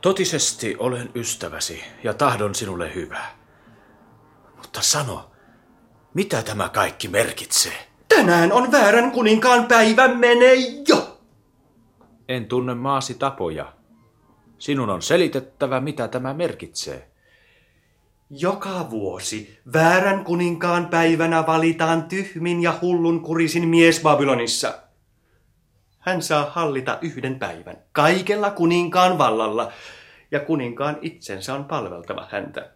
totisesti 0.00 0.76
olen 0.78 1.10
ystäväsi 1.14 1.84
ja 2.02 2.14
tahdon 2.14 2.54
sinulle 2.54 2.94
hyvää. 2.94 3.36
Mutta 4.56 4.82
sano, 4.82 5.30
mitä 6.14 6.42
tämä 6.42 6.68
kaikki 6.68 7.08
merkitsee? 7.08 7.86
Tänään 8.08 8.52
on 8.52 8.72
väärän 8.72 9.10
kuninkaan 9.10 9.66
päivä, 9.66 10.08
mene 10.08 10.54
jo! 10.88 11.18
En 12.28 12.46
tunne 12.46 12.74
maasi 12.74 13.14
tapoja. 13.14 13.72
Sinun 14.58 14.90
on 14.90 15.02
selitettävä, 15.02 15.80
mitä 15.80 16.08
tämä 16.08 16.34
merkitsee. 16.34 17.13
Joka 18.30 18.90
vuosi 18.90 19.58
väärän 19.72 20.24
kuninkaan 20.24 20.88
päivänä 20.88 21.46
valitaan 21.46 22.02
tyhmin 22.02 22.62
ja 22.62 22.78
hullun 22.82 23.22
kurisin 23.22 23.68
mies 23.68 24.00
Babylonissa. 24.00 24.78
Hän 25.98 26.22
saa 26.22 26.50
hallita 26.50 26.98
yhden 27.02 27.38
päivän 27.38 27.76
kaikella 27.92 28.50
kuninkaan 28.50 29.18
vallalla, 29.18 29.72
ja 30.30 30.40
kuninkaan 30.40 30.98
itsensä 31.00 31.54
on 31.54 31.64
palveltava 31.64 32.28
häntä. 32.30 32.70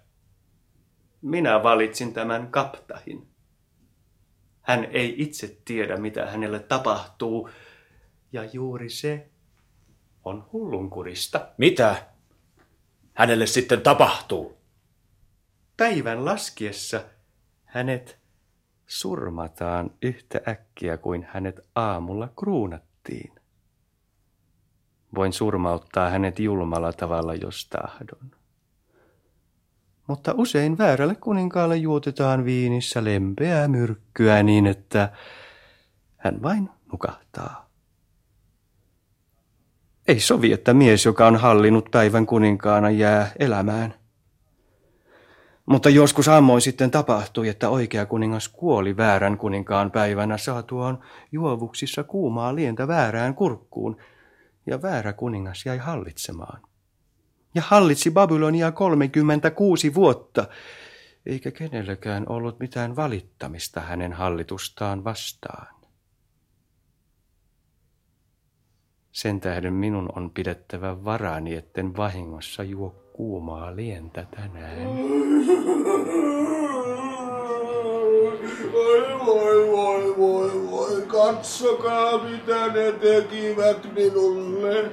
Minä 1.22 1.62
valitsin 1.62 2.12
tämän 2.12 2.50
kaptahin. 2.50 3.28
Hän 4.62 4.84
ei 4.84 5.14
itse 5.18 5.58
tiedä, 5.64 5.96
mitä 5.96 6.26
hänelle 6.26 6.58
tapahtuu, 6.58 7.50
ja 8.32 8.44
juuri 8.44 8.90
se 8.90 9.28
on 10.24 10.48
hullunkurista. 10.52 11.48
Mitä 11.58 12.06
hänelle 13.14 13.46
sitten 13.46 13.80
tapahtuu? 13.80 14.57
Päivän 15.78 16.24
laskiessa 16.24 17.00
hänet 17.64 18.18
surmataan 18.86 19.90
yhtä 20.02 20.40
äkkiä 20.48 20.96
kuin 20.96 21.26
hänet 21.30 21.60
aamulla 21.74 22.28
kruunattiin. 22.38 23.32
Voin 25.14 25.32
surmauttaa 25.32 26.10
hänet 26.10 26.38
julmalla 26.38 26.92
tavalla, 26.92 27.34
jos 27.34 27.68
tahdon. 27.68 28.30
Mutta 30.06 30.34
usein 30.36 30.78
väärälle 30.78 31.14
kuninkaalle 31.14 31.76
juotetaan 31.76 32.44
viinissä 32.44 33.04
lempeää 33.04 33.68
myrkkyä 33.68 34.42
niin, 34.42 34.66
että 34.66 35.12
hän 36.16 36.42
vain 36.42 36.70
nukahtaa. 36.92 37.70
Ei 40.08 40.20
sovi, 40.20 40.52
että 40.52 40.74
mies, 40.74 41.04
joka 41.04 41.26
on 41.26 41.36
hallinnut 41.36 41.88
päivän 41.90 42.26
kuninkaana, 42.26 42.90
jää 42.90 43.32
elämään. 43.38 43.97
Mutta 45.68 45.90
joskus 45.90 46.28
ammoin 46.28 46.60
sitten 46.60 46.90
tapahtui, 46.90 47.48
että 47.48 47.68
oikea 47.68 48.06
kuningas 48.06 48.48
kuoli 48.48 48.96
väärän 48.96 49.38
kuninkaan 49.38 49.90
päivänä 49.90 50.38
saatuaan 50.38 50.98
juovuksissa 51.32 52.04
kuumaa 52.04 52.54
lientä 52.54 52.88
väärään 52.88 53.34
kurkkuun, 53.34 53.96
ja 54.66 54.82
väärä 54.82 55.12
kuningas 55.12 55.66
jäi 55.66 55.78
hallitsemaan. 55.78 56.62
Ja 57.54 57.62
hallitsi 57.66 58.10
Babylonia 58.10 58.72
36 58.72 59.94
vuotta, 59.94 60.48
eikä 61.26 61.50
kenellekään 61.50 62.28
ollut 62.28 62.60
mitään 62.60 62.96
valittamista 62.96 63.80
hänen 63.80 64.12
hallitustaan 64.12 65.04
vastaan. 65.04 65.74
Sen 69.12 69.40
tähden 69.40 69.74
minun 69.74 70.08
on 70.16 70.30
pidettävä 70.30 71.04
varani, 71.04 71.54
etten 71.54 71.96
vahingossa 71.96 72.62
juo 72.62 73.07
kuumaa 73.18 73.76
lientä 73.76 74.26
tänään. 74.30 74.96
Voi, 78.72 79.02
voi, 79.26 79.68
voi, 79.72 80.14
voi, 80.18 80.70
voi, 80.70 81.02
katsokaa 81.06 82.18
mitä 82.18 82.68
ne 82.68 82.92
tekivät 82.92 83.94
minulle. 83.94 84.90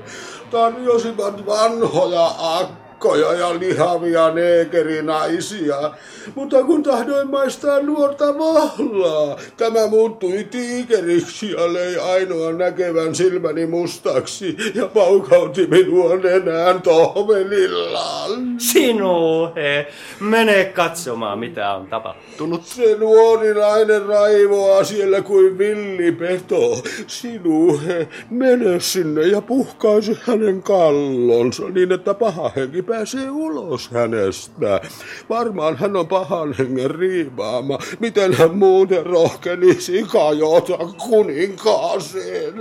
Tarjosivat 0.51 1.45
vanhoja 1.45 2.25
akkoja 2.37 2.84
akkoja 3.05 3.33
ja 3.33 3.59
lihavia 3.59 4.31
neekerinaisia. 4.31 5.91
Mutta 6.35 6.63
kun 6.63 6.83
tahdoin 6.83 7.29
maistaa 7.29 7.79
nuorta 7.79 8.33
mahlaa, 8.33 9.37
tämä 9.57 9.87
muuttui 9.87 10.43
tiikeriksi 10.51 11.51
ja 11.51 11.73
löi 11.73 11.97
ainoa 11.97 12.51
näkevän 12.51 13.15
silmäni 13.15 13.65
mustaksi 13.65 14.57
ja 14.75 14.85
paukauti 14.85 15.67
minua 15.67 16.15
nenään 16.15 16.81
tohvelillaan. 16.81 18.55
Sinuhe, 18.57 19.87
mene 20.19 20.65
katsomaan 20.65 21.39
mitä 21.39 21.73
on 21.73 21.87
tapahtunut. 21.87 22.65
Se 22.65 22.95
nuori 22.99 23.53
nainen 23.53 24.05
raivoaa 24.05 24.83
siellä 24.83 25.21
kuin 25.21 25.57
villipeto. 25.57 26.81
Sinuhe, 27.07 28.07
mene 28.29 28.79
sinne 28.79 29.21
ja 29.21 29.41
puhkaise 29.41 30.17
hänen 30.21 30.63
kallonsa 30.63 31.69
niin, 31.69 31.91
että 31.91 32.13
paha 32.13 32.51
henki 32.55 32.81
pääsee 32.95 33.29
ulos 33.29 33.89
hänestä. 33.91 34.81
Varmaan 35.29 35.77
hän 35.77 35.95
on 35.95 36.07
pahan 36.07 36.53
hengen 36.53 36.91
riivaama. 36.91 37.77
Miten 37.99 38.33
hän 38.33 38.57
muuten 38.57 39.05
rohkenisi 39.05 40.03
kajota 40.03 40.77
kuninkaaseen? 40.77 42.53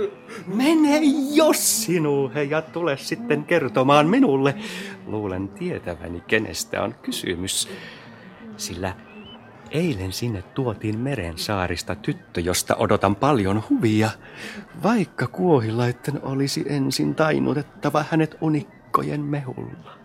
Mene 0.47 0.99
jos 1.33 1.83
sinuhe 1.83 2.43
ja 2.43 2.61
tule 2.61 2.97
sitten 2.97 3.43
kertomaan 3.43 4.07
minulle. 4.07 4.55
Luulen 5.05 5.47
tietäväni, 5.47 6.23
kenestä 6.27 6.83
on 6.83 6.95
kysymys. 7.01 7.69
Sillä 8.57 8.95
Eilen 9.71 10.13
sinne 10.13 10.41
tuotiin 10.41 10.99
meren 10.99 11.37
saarista 11.37 11.95
tyttö, 11.95 12.41
josta 12.41 12.75
odotan 12.75 13.15
paljon 13.15 13.63
huvia, 13.69 14.09
vaikka 14.83 15.27
kuohilaitten 15.27 16.19
olisi 16.23 16.65
ensin 16.69 17.15
tainutettava 17.15 18.05
hänet 18.11 18.37
unikkojen 18.41 19.21
mehulla. 19.21 20.04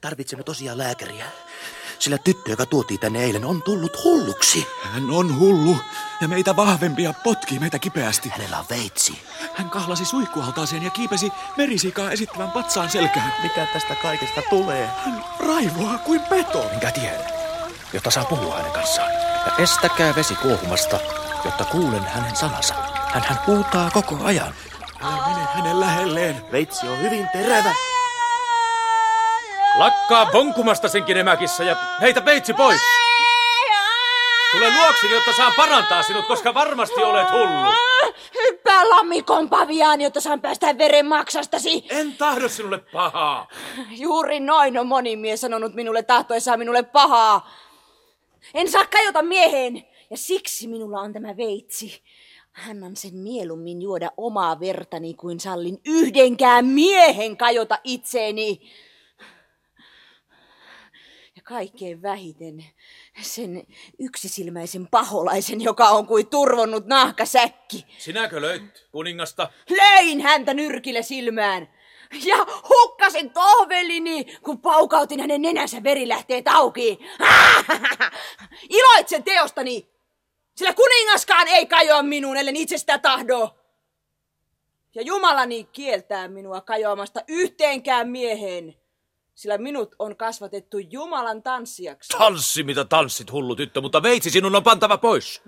Tarvitsemme 0.00 0.42
tosiaan 0.42 0.78
lääkäriä. 0.78 1.24
Sillä 1.98 2.18
tyttö, 2.18 2.50
joka 2.50 2.66
tuotiin 2.66 3.00
tänne 3.00 3.24
eilen, 3.24 3.44
on 3.44 3.62
tullut 3.62 4.04
hulluksi. 4.04 4.66
Hän 4.82 5.10
on 5.10 5.38
hullu 5.38 5.76
ja 6.20 6.28
meitä 6.28 6.56
vahvempia 6.56 7.12
potkii 7.12 7.58
meitä 7.58 7.78
kipeästi. 7.78 8.28
Hänellä 8.28 8.58
on 8.58 8.64
veitsi. 8.70 9.22
Hän 9.54 9.70
kahlasi 9.70 10.04
suihkualtaaseen 10.04 10.82
ja 10.82 10.90
kiipesi 10.90 11.32
merisikaa 11.56 12.10
esittävän 12.10 12.50
patsaan 12.50 12.90
selkään. 12.90 13.34
Mikä 13.42 13.66
tästä 13.72 13.94
kaikesta 13.94 14.42
tulee? 14.50 14.86
Hän 14.86 15.24
raivoaa 15.38 15.98
kuin 15.98 16.20
peto. 16.20 16.68
Minkä 16.70 16.90
tiedän, 16.90 17.24
jotta 17.92 18.10
saa 18.10 18.24
puhua 18.24 18.56
hänen 18.56 18.72
kanssaan. 18.72 19.12
Ja 19.46 19.52
estäkää 19.58 20.14
vesi 20.16 20.34
kuohumasta, 20.34 21.00
jotta 21.44 21.64
kuulen 21.64 22.04
hänen 22.04 22.36
sanansa. 22.36 22.74
Hän 23.12 23.22
hän 23.22 23.38
huutaa 23.46 23.90
koko 23.90 24.18
ajan. 24.24 24.54
Älä 25.02 25.28
mene 25.28 25.46
hänen 25.54 25.80
lähelleen. 25.80 26.52
Veitsi 26.52 26.88
on 26.88 26.98
hyvin 26.98 27.28
terävä. 27.32 27.74
Lakkaa 29.80 30.32
vonkumasta 30.32 30.88
senkin 30.88 31.16
emäkissä 31.16 31.64
ja 31.64 31.76
heitä 32.00 32.24
veitsi 32.24 32.54
pois. 32.54 32.80
Tule 34.52 34.74
luokseni, 34.74 35.12
jotta 35.12 35.32
saan 35.32 35.52
parantaa 35.56 36.02
sinut, 36.02 36.26
koska 36.26 36.54
varmasti 36.54 37.02
olet 37.02 37.30
hullu. 37.30 37.72
Hyppää 38.44 38.90
lammikon 38.90 39.48
paviaan, 39.48 40.00
jotta 40.00 40.20
saan 40.20 40.40
päästä 40.40 40.78
veren 40.78 41.06
maksastasi. 41.06 41.84
En 41.90 42.16
tahdo 42.16 42.48
sinulle 42.48 42.78
pahaa. 42.78 43.48
Juuri 43.90 44.40
noin 44.40 44.78
on 44.78 44.86
moni 44.86 45.16
mies 45.16 45.40
sanonut 45.40 45.74
minulle 45.74 46.02
tahtoessaan 46.02 46.58
minulle 46.58 46.82
pahaa. 46.82 47.50
En 48.54 48.70
saa 48.70 48.86
kajota 48.86 49.22
mieheen, 49.22 49.84
ja 50.10 50.16
siksi 50.16 50.68
minulla 50.68 51.00
on 51.00 51.12
tämä 51.12 51.36
veitsi. 51.36 52.02
Annan 52.70 52.96
sen 52.96 53.14
mieluummin 53.14 53.82
juoda 53.82 54.10
omaa 54.16 54.60
vertani 54.60 55.14
kuin 55.14 55.40
sallin 55.40 55.80
yhdenkään 55.86 56.66
miehen 56.66 57.36
kajota 57.36 57.78
itseeni 57.84 58.60
kaikkein 61.50 62.02
vähiten 62.02 62.64
sen 63.22 63.66
yksisilmäisen 63.98 64.88
paholaisen, 64.90 65.60
joka 65.60 65.88
on 65.88 66.06
kuin 66.06 66.26
turvonnut 66.26 66.86
nahkasäkki. 66.86 67.86
Sinäkö 67.98 68.40
löit 68.40 68.86
kuningasta? 68.92 69.50
Löin 69.70 70.20
häntä 70.20 70.54
nyrkille 70.54 71.02
silmään. 71.02 71.68
Ja 72.24 72.36
hukkasin 72.68 73.30
tohvelini, 73.30 74.24
kun 74.42 74.60
paukautin 74.60 75.20
hänen 75.20 75.42
nenänsä 75.42 75.82
verilähteet 75.82 76.48
auki. 76.48 76.98
Iloitsen 78.78 79.22
teostani, 79.22 79.88
sillä 80.56 80.74
kuningaskaan 80.74 81.48
ei 81.48 81.66
kajoa 81.66 82.02
minuun, 82.02 82.36
ellen 82.36 82.56
itse 82.56 82.78
sitä 82.78 82.98
tahdo. 82.98 83.56
Ja 84.94 85.02
Jumalani 85.02 85.64
kieltää 85.64 86.28
minua 86.28 86.60
kajoamasta 86.60 87.20
yhteenkään 87.28 88.08
mieheen, 88.08 88.79
sillä 89.34 89.58
minut 89.58 89.94
on 89.98 90.16
kasvatettu 90.16 90.78
Jumalan 90.78 91.42
tanssijaksi. 91.42 92.18
Tanssi, 92.18 92.62
mitä 92.62 92.84
tanssit, 92.84 93.32
hullu 93.32 93.56
tyttö, 93.56 93.80
mutta 93.80 94.02
veitsi 94.02 94.30
sinun 94.30 94.56
on 94.56 94.62
pantava 94.62 94.98
pois. 94.98 95.42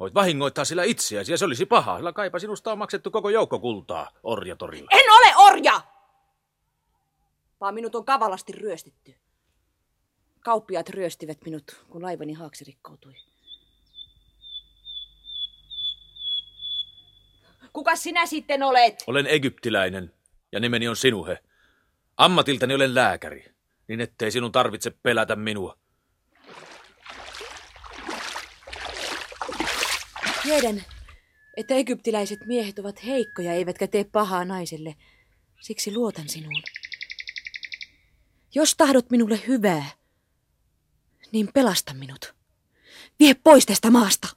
Voit 0.00 0.14
vahingoittaa 0.14 0.64
sillä 0.64 0.84
itseäsi 0.84 1.32
ja 1.32 1.38
se 1.38 1.44
olisi 1.44 1.66
paha, 1.66 1.96
sillä 1.96 2.12
kaipa 2.12 2.38
sinusta 2.38 2.72
on 2.72 2.78
maksettu 2.78 3.10
koko 3.10 3.30
joukko 3.30 3.58
kultaa 3.58 4.10
orjatorilla. 4.22 4.88
En 4.92 5.12
ole 5.12 5.36
orja! 5.36 5.80
Vaan 7.60 7.74
minut 7.74 7.94
on 7.94 8.04
kavalasti 8.04 8.52
ryöstetty. 8.52 9.14
Kauppiaat 10.40 10.88
ryöstivät 10.88 11.38
minut, 11.44 11.84
kun 11.88 12.02
laivani 12.02 12.32
haaksi 12.32 12.64
rikkoutui. 12.64 13.14
Kuka 17.72 17.96
sinä 17.96 18.26
sitten 18.26 18.62
olet? 18.62 19.04
Olen 19.06 19.26
egyptiläinen 19.26 20.14
ja 20.52 20.60
nimeni 20.60 20.88
on 20.88 20.96
Sinuhe. 20.96 21.38
Ammatiltani 22.20 22.74
olen 22.74 22.94
lääkäri, 22.94 23.44
niin 23.88 24.00
ettei 24.00 24.30
sinun 24.30 24.52
tarvitse 24.52 24.90
pelätä 24.90 25.36
minua. 25.36 25.78
Tiedän, 30.42 30.84
että 31.56 31.74
egyptiläiset 31.74 32.46
miehet 32.46 32.78
ovat 32.78 33.04
heikkoja 33.04 33.52
eivätkä 33.52 33.86
tee 33.86 34.04
pahaa 34.04 34.44
naiselle. 34.44 34.94
Siksi 35.60 35.94
luotan 35.94 36.28
sinuun. 36.28 36.62
Jos 38.54 38.74
tahdot 38.76 39.10
minulle 39.10 39.40
hyvää, 39.46 39.86
niin 41.32 41.48
pelasta 41.54 41.94
minut. 41.94 42.34
Vie 43.18 43.34
pois 43.34 43.66
tästä 43.66 43.90
maasta. 43.90 44.28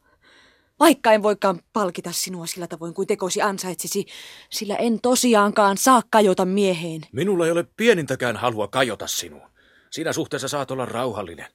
Vaikka 0.84 1.12
en 1.12 1.24
voikaan 1.24 1.60
palkita 1.74 2.12
sinua 2.12 2.46
sillä 2.46 2.68
tavoin 2.68 2.94
kuin 2.94 3.08
tekosi 3.08 3.42
ansaitsisi, 3.42 4.06
sillä 4.50 4.76
en 4.76 5.02
tosiaankaan 5.02 5.78
saa 5.78 6.02
kajota 6.10 6.46
mieheen. 6.46 7.02
Minulla 7.12 7.46
ei 7.46 7.52
ole 7.52 7.66
pienintäkään 7.78 8.36
halua 8.38 8.68
kajota 8.68 9.08
sinuun. 9.08 9.50
Siinä 9.92 10.14
suhteessa 10.14 10.48
saat 10.48 10.72
olla 10.72 10.86
rauhallinen. 10.86 11.46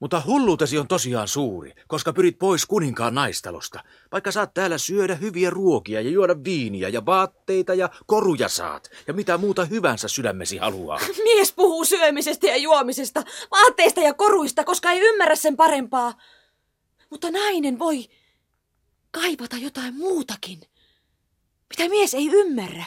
Mutta 0.00 0.22
hulluutesi 0.26 0.78
on 0.78 0.88
tosiaan 0.88 1.28
suuri, 1.28 1.72
koska 1.88 2.12
pyrit 2.12 2.38
pois 2.38 2.66
kuninkaan 2.66 3.14
naistalosta. 3.14 3.84
Vaikka 4.12 4.32
saat 4.32 4.54
täällä 4.54 4.78
syödä 4.78 5.14
hyviä 5.14 5.50
ruokia 5.50 6.00
ja 6.00 6.10
juoda 6.10 6.44
viiniä 6.44 6.88
ja 6.88 7.06
vaatteita 7.06 7.74
ja 7.74 7.88
koruja 8.06 8.48
saat. 8.48 8.90
Ja 9.06 9.12
mitä 9.12 9.38
muuta 9.38 9.64
hyvänsä 9.64 10.08
sydämesi 10.08 10.56
haluaa. 10.56 11.00
Mies 11.24 11.52
puhuu 11.52 11.84
syömisestä 11.84 12.46
ja 12.46 12.56
juomisesta, 12.56 13.22
vaatteista 13.50 14.00
ja 14.00 14.14
koruista, 14.14 14.64
koska 14.64 14.90
ei 14.90 15.00
ymmärrä 15.00 15.36
sen 15.36 15.56
parempaa. 15.56 16.14
Mutta 17.10 17.30
nainen 17.30 17.78
voi 17.78 18.08
kaivata 19.12 19.56
jotain 19.56 19.94
muutakin, 19.94 20.60
mitä 21.68 21.88
mies 21.88 22.14
ei 22.14 22.28
ymmärrä. 22.28 22.86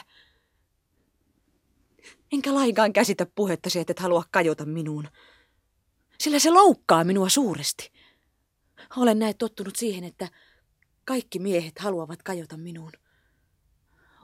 Enkä 2.32 2.54
lainkaan 2.54 2.92
käsitä 2.92 3.26
puhettasi, 3.26 3.78
että 3.78 3.90
et 3.90 3.98
halua 3.98 4.24
kajota 4.30 4.64
minuun, 4.64 5.08
sillä 6.20 6.38
se 6.38 6.50
loukkaa 6.50 7.04
minua 7.04 7.28
suuresti. 7.28 7.92
Olen 8.96 9.18
näin 9.18 9.36
tottunut 9.36 9.76
siihen, 9.76 10.04
että 10.04 10.28
kaikki 11.04 11.38
miehet 11.38 11.78
haluavat 11.78 12.22
kajota 12.22 12.56
minuun. 12.56 12.92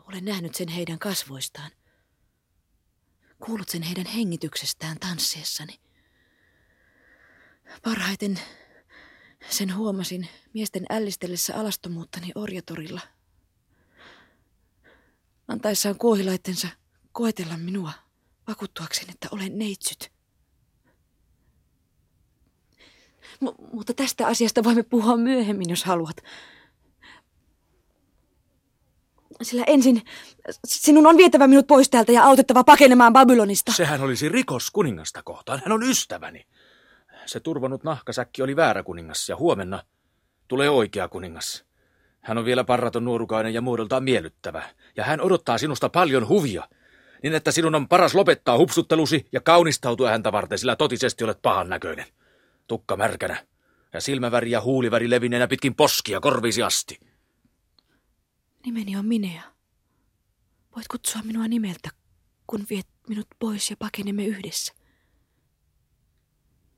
Olen 0.08 0.24
nähnyt 0.24 0.54
sen 0.54 0.68
heidän 0.68 0.98
kasvoistaan. 0.98 1.70
Kuullut 3.38 3.68
sen 3.68 3.82
heidän 3.82 4.06
hengityksestään 4.06 4.98
tanssiessani. 5.00 5.80
Parhaiten 7.82 8.40
sen 9.48 9.76
huomasin 9.76 10.28
miesten 10.54 10.86
ällistellessä 10.90 11.54
alastomuuttani 11.56 12.32
orjatorilla. 12.34 13.00
Antaessaan 15.48 15.98
kuohilaittensa 15.98 16.68
koetella 17.12 17.56
minua 17.56 17.92
vakuuttuakseni, 18.48 19.10
että 19.10 19.28
olen 19.30 19.58
neitsyt. 19.58 20.12
M- 23.40 23.66
mutta 23.72 23.94
tästä 23.94 24.26
asiasta 24.26 24.64
voimme 24.64 24.82
puhua 24.82 25.16
myöhemmin, 25.16 25.70
jos 25.70 25.84
haluat. 25.84 26.16
Sillä 29.42 29.64
ensin 29.66 30.02
sinun 30.66 31.06
on 31.06 31.16
vietävä 31.16 31.46
minut 31.46 31.66
pois 31.66 31.90
täältä 31.90 32.12
ja 32.12 32.24
autettava 32.24 32.64
pakenemaan 32.64 33.12
Babylonista. 33.12 33.72
Sehän 33.72 34.00
olisi 34.00 34.28
rikos 34.28 34.70
kuningasta 34.70 35.22
kohtaan. 35.22 35.62
Hän 35.64 35.72
on 35.72 35.82
ystäväni. 35.82 36.46
Se 37.26 37.40
turvannut 37.40 37.84
nahkasäkki 37.84 38.42
oli 38.42 38.56
väärä 38.56 38.82
kuningas 38.82 39.28
ja 39.28 39.36
huomenna 39.36 39.82
tulee 40.48 40.70
oikea 40.70 41.08
kuningas. 41.08 41.64
Hän 42.20 42.38
on 42.38 42.44
vielä 42.44 42.64
parraton 42.64 43.04
nuorukainen 43.04 43.54
ja 43.54 43.60
muodoltaan 43.60 44.04
miellyttävä. 44.04 44.62
Ja 44.96 45.04
hän 45.04 45.20
odottaa 45.20 45.58
sinusta 45.58 45.88
paljon 45.88 46.28
huvia. 46.28 46.68
Niin 47.22 47.34
että 47.34 47.52
sinun 47.52 47.74
on 47.74 47.88
paras 47.88 48.14
lopettaa 48.14 48.58
hupsuttelusi 48.58 49.26
ja 49.32 49.40
kaunistautua 49.40 50.10
häntä 50.10 50.32
varten, 50.32 50.58
sillä 50.58 50.76
totisesti 50.76 51.24
olet 51.24 51.42
pahan 51.42 51.68
näköinen. 51.68 52.06
Tukka 52.66 52.96
märkänä 52.96 53.46
ja 53.92 54.00
silmäväri 54.00 54.50
ja 54.50 54.60
huuliväri 54.60 55.10
levinneenä 55.10 55.48
pitkin 55.48 55.74
poskia 55.74 56.20
korviisi 56.20 56.62
asti. 56.62 57.00
Nimeni 58.64 58.96
on 58.96 59.06
Minea. 59.06 59.42
Voit 60.76 60.88
kutsua 60.88 61.22
minua 61.24 61.48
nimeltä, 61.48 61.90
kun 62.46 62.66
viet 62.70 62.86
minut 63.08 63.26
pois 63.38 63.70
ja 63.70 63.76
pakenemme 63.78 64.24
yhdessä. 64.24 64.74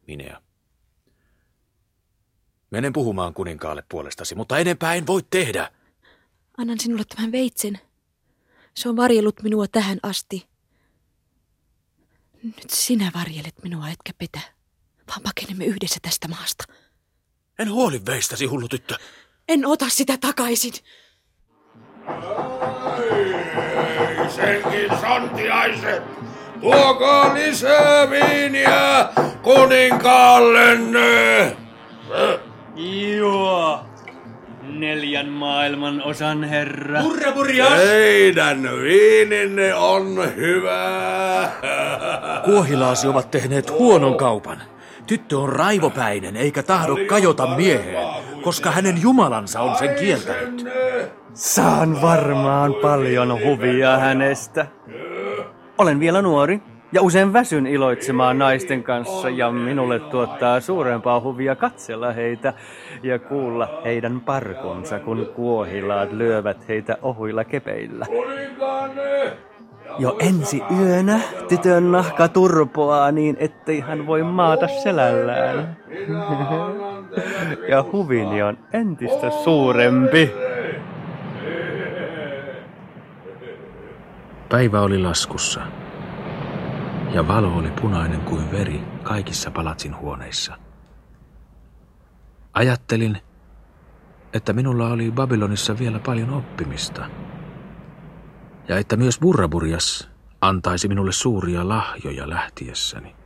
Minea. 0.07 0.41
Menen 2.71 2.93
puhumaan 2.93 3.35
kuninkaalle 3.35 3.85
puolestasi, 3.89 4.35
mutta 4.35 4.59
enempää 4.59 4.95
en 4.95 5.07
voi 5.07 5.23
tehdä. 5.31 5.71
Annan 6.59 6.81
sinulle 6.81 7.05
tämän 7.17 7.33
veitsen. 7.33 7.79
Se 8.75 8.89
on 8.89 8.97
varjellut 8.97 9.43
minua 9.43 9.67
tähän 9.69 9.99
asti. 10.03 10.49
Nyt 12.43 12.71
sinä 12.71 13.11
varjelet 13.15 13.55
minua, 13.63 13.89
etkä 13.89 14.13
petä, 14.19 14.41
vaan 15.09 15.23
pakenemme 15.23 15.65
yhdessä 15.65 15.99
tästä 16.03 16.29
maasta. 16.29 16.65
En 17.59 17.71
huoli 17.71 18.07
veistäsi, 18.07 18.47
hullu 18.47 18.69
tyttö. 18.69 18.97
En 19.49 19.67
ota 19.67 19.89
sitä 19.89 20.19
takaisin. 20.19 20.73
Ei 23.99 24.31
senkin 24.31 25.01
santiaiset! 25.01 26.34
Tuokaa 26.65 27.35
lisää 27.35 28.11
viiniä 28.11 29.09
kuninkaallenne! 29.43 31.57
Joo. 33.17 33.81
Neljän 34.63 35.29
maailman 35.29 36.03
osan 36.03 36.45
herra. 36.45 37.03
Hurra, 37.03 37.33
purjas! 37.33 37.73
Teidän 37.73 38.69
viininne 38.83 39.75
on 39.75 40.37
hyvä. 40.37 41.49
Kuohilaasi 42.45 43.09
ovat 43.09 43.31
tehneet 43.31 43.71
huonon 43.71 44.17
kaupan. 44.17 44.63
Tyttö 45.07 45.39
on 45.39 45.49
raivopäinen 45.49 46.37
eikä 46.37 46.63
tahdo 46.63 46.97
kajota 47.07 47.47
mieheen, 47.47 48.09
koska 48.43 48.71
hänen 48.71 49.03
jumalansa 49.03 49.61
on 49.61 49.79
sen 49.79 49.95
kieltänyt. 49.95 50.67
Saan 51.35 52.03
varmaan 52.03 52.75
paljon 52.75 53.45
huvia 53.45 53.97
hänestä. 53.97 54.67
Olen 55.79 56.01
vielä 56.01 56.23
nuori 56.23 56.61
ja 56.93 57.03
usein 57.03 57.33
väsyn 57.33 57.67
iloitsemaan 57.67 58.39
naisten 58.39 58.83
kanssa 58.83 59.29
ja 59.29 59.51
minulle 59.51 60.01
tuottaa 60.01 60.61
suurempaa 60.61 61.21
huvia 61.21 61.57
katsella 61.57 62.13
heitä 62.13 62.55
ja 63.03 63.19
kuulla 63.19 63.81
heidän 63.85 64.21
parkunsa, 64.21 64.99
kun 64.99 65.31
kuohilaat 65.37 66.13
lyövät 66.13 66.69
heitä 66.69 66.97
ohuilla 67.03 67.45
kepeillä. 67.45 68.07
Jo 69.99 70.17
ensi 70.21 70.63
yönä 70.79 71.21
tytön 71.49 71.93
nahka 71.93 72.29
turpoaa 72.29 73.13
niin, 73.13 73.37
ettei 73.41 73.81
hän 73.81 74.07
voi 74.07 74.23
maata 74.23 74.69
selällään. 74.69 75.77
ja 77.71 77.85
huvini 77.93 78.43
on 78.43 78.59
entistä 78.73 79.31
suurempi. 79.31 80.33
Päivä 84.55 84.81
oli 84.81 84.99
laskussa. 84.99 85.61
Ja 87.15 87.29
valo 87.29 87.55
oli 87.57 87.71
punainen 87.71 88.21
kuin 88.21 88.53
veri 88.53 88.83
kaikissa 89.03 89.51
palatsin 89.51 89.97
huoneissa. 89.97 90.59
Ajattelin, 92.53 93.19
että 94.33 94.53
minulla 94.53 94.89
oli 94.89 95.13
Babylonissa 95.13 95.79
vielä 95.79 95.99
paljon 95.99 96.31
oppimista. 96.31 97.11
Ja 98.69 98.79
että 98.79 98.97
myös 98.97 99.19
Burraburias 99.19 100.11
antaisi 100.41 100.89
minulle 100.89 101.13
suuria 101.13 101.69
lahjoja 101.69 102.29
lähtiessäni, 102.29 103.17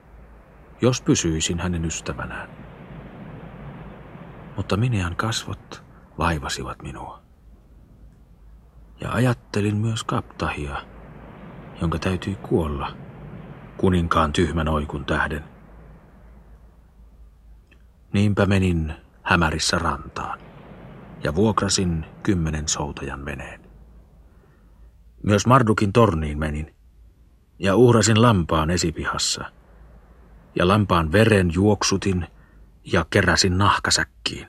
jos 0.80 1.02
pysyisin 1.02 1.60
hänen 1.60 1.84
ystävänään. 1.84 2.50
Mutta 4.56 4.76
Minean 4.76 5.16
kasvot 5.16 5.84
vaivasivat 6.18 6.82
minua. 6.82 7.22
Ja 9.00 9.12
ajattelin 9.12 9.76
myös 9.76 10.04
Kaptahia, 10.04 10.76
jonka 11.80 11.98
täytyi 11.98 12.34
kuolla 12.34 12.96
kuninkaan 13.76 14.32
tyhmän 14.32 14.68
oikun 14.68 15.04
tähden. 15.04 15.44
Niinpä 18.12 18.46
menin 18.46 18.94
hämärissä 19.22 19.78
rantaan 19.78 20.38
ja 21.24 21.34
vuokrasin 21.34 22.06
kymmenen 22.22 22.68
soutajan 22.68 23.24
veneen. 23.24 23.60
Myös 25.22 25.46
Mardukin 25.46 25.92
torniin 25.92 26.38
menin 26.38 26.74
ja 27.58 27.76
uhrasin 27.76 28.22
lampaan 28.22 28.70
esipihassa. 28.70 29.44
Ja 30.54 30.68
lampaan 30.68 31.12
veren 31.12 31.50
juoksutin 31.54 32.26
ja 32.92 33.06
keräsin 33.10 33.58
nahkasäkkiin. 33.58 34.48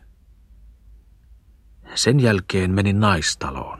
Sen 1.96 2.20
jälkeen 2.20 2.72
menin 2.72 3.00
naistaloon 3.00 3.79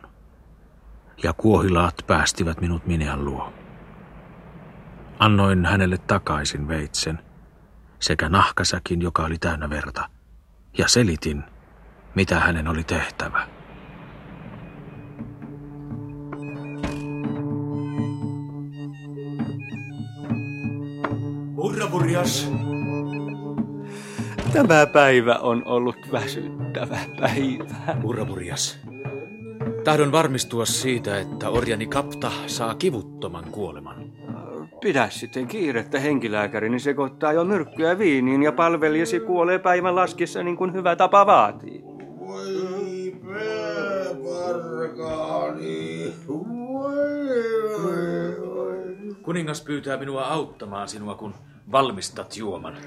ja 1.24 1.34
kuohilaat 1.34 1.96
päästivät 2.08 2.62
minut 2.62 2.86
Minean 2.86 3.26
luo. 3.26 3.54
Annoin 5.20 5.66
hänelle 5.66 5.98
takaisin 5.98 6.68
veitsen 6.68 7.20
sekä 8.00 8.30
nahkasäkin, 8.30 9.02
joka 9.02 9.24
oli 9.24 9.38
täynnä 9.38 9.70
verta, 9.70 10.10
ja 10.78 10.88
selitin, 10.88 11.44
mitä 12.16 12.40
hänen 12.40 12.68
oli 12.68 12.84
tehtävä. 12.84 13.48
Hurra, 21.56 21.88
purjas! 21.88 22.52
Tämä 24.54 24.86
päivä 24.86 25.36
on 25.36 25.64
ollut 25.66 25.98
väsyttävä 26.12 27.00
päivä. 27.20 28.02
Hurra, 28.02 28.26
purjas. 28.26 28.80
Tahdon 29.84 30.12
varmistua 30.12 30.66
siitä, 30.66 31.20
että 31.20 31.50
orjani 31.50 31.88
Kapta 31.88 32.32
saa 32.48 32.76
kivuttoman 32.76 33.44
kuoleman. 33.52 34.12
Pidä 34.82 35.10
sitten 35.10 35.48
kiirettä 35.48 36.00
henkilääkärini 36.00 36.80
sekoittaa 36.80 37.34
jo 37.34 37.46
myrkkyä 37.46 37.98
viiniin 37.98 38.44
ja 38.44 38.52
palvelijasi 38.52 39.20
kuolee 39.20 39.60
päivän 39.60 39.96
laskissa 39.96 40.44
niin 40.44 40.58
kuin 40.58 40.74
hyvä 40.74 40.96
tapa 40.96 41.26
vaatii. 41.26 41.82
Voi 42.20 43.16
pääparkaani. 44.54 46.14
Kuningas 49.22 49.62
pyytää 49.62 49.98
minua 49.98 50.24
auttamaan 50.24 50.88
sinua, 50.88 51.16
kun 51.16 51.34
valmistat 51.72 52.38
juoman. 52.38 52.78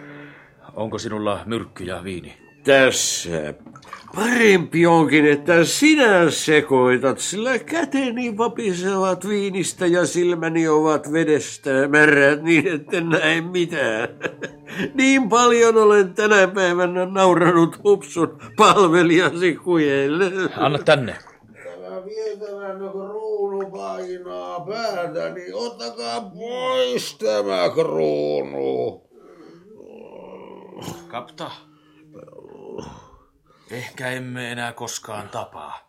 Onko 0.75 0.99
sinulla 0.99 1.41
myrkky 1.47 1.85
ja 1.85 2.05
viini? 2.05 2.42
Tässä. 2.65 3.55
Parempi 4.15 4.87
onkin, 4.87 5.27
että 5.27 5.65
sinä 5.65 6.31
sekoitat, 6.31 7.19
sillä 7.19 7.59
käteni 7.59 8.39
vapisevat 8.39 9.29
viinistä 9.29 9.87
ja 9.87 10.07
silmäni 10.07 10.69
ovat 10.69 11.13
vedestä 11.13 11.71
märät 11.89 12.43
niin, 12.43 12.69
että 12.69 13.01
näe 13.01 13.41
mitään. 13.41 14.09
Niin 14.95 15.29
paljon 15.29 15.77
olen 15.77 16.15
tänä 16.15 16.49
päivänä 16.49 17.07
nauranut 17.07 17.85
hupsun 17.85 18.39
palvelijasi 18.57 19.55
kujeille. 19.55 20.33
Anna 20.57 20.79
tänne. 20.79 21.17
Tämä 21.65 22.05
vietävän 22.05 22.79
kruunu 22.91 23.71
painaa 23.71 24.61
päätä, 24.61 25.35
niin 25.35 25.55
ottakaa 25.55 26.21
pois 26.21 27.17
tämä 27.19 27.71
kruunu. 27.75 29.03
Kapta. 31.09 31.51
Ehkä 33.71 34.11
emme 34.11 34.53
enää 34.53 34.73
koskaan 34.73 35.29
tapaa. 35.29 35.89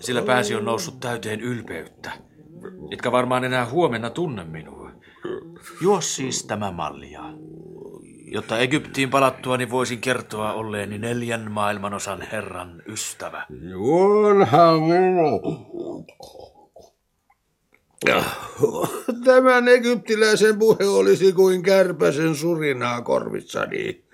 Sillä 0.00 0.22
pääsi 0.22 0.54
on 0.54 0.64
noussut 0.64 1.00
täyteen 1.00 1.40
ylpeyttä. 1.40 2.10
Etkä 2.90 3.12
varmaan 3.12 3.44
enää 3.44 3.66
huomenna 3.66 4.10
tunne 4.10 4.44
minua. 4.44 4.90
Juo 5.80 6.00
siis 6.00 6.44
tämä 6.44 6.70
mallia. 6.70 7.22
Jotta 8.32 8.58
Egyptiin 8.58 9.10
palattuani 9.10 9.70
voisin 9.70 10.00
kertoa 10.00 10.52
olleeni 10.52 10.98
neljän 10.98 11.50
maailmanosan 11.50 12.22
herran 12.32 12.82
ystävä. 12.88 13.46
Juonhan 13.70 14.82
minä. 14.82 15.22
Tämän 19.24 19.68
egyptiläisen 19.68 20.58
puhe 20.58 20.86
olisi 20.86 21.32
kuin 21.32 21.62
kärpäsen 21.62 22.34
surinaa 22.34 23.02
korvissani. 23.02 24.04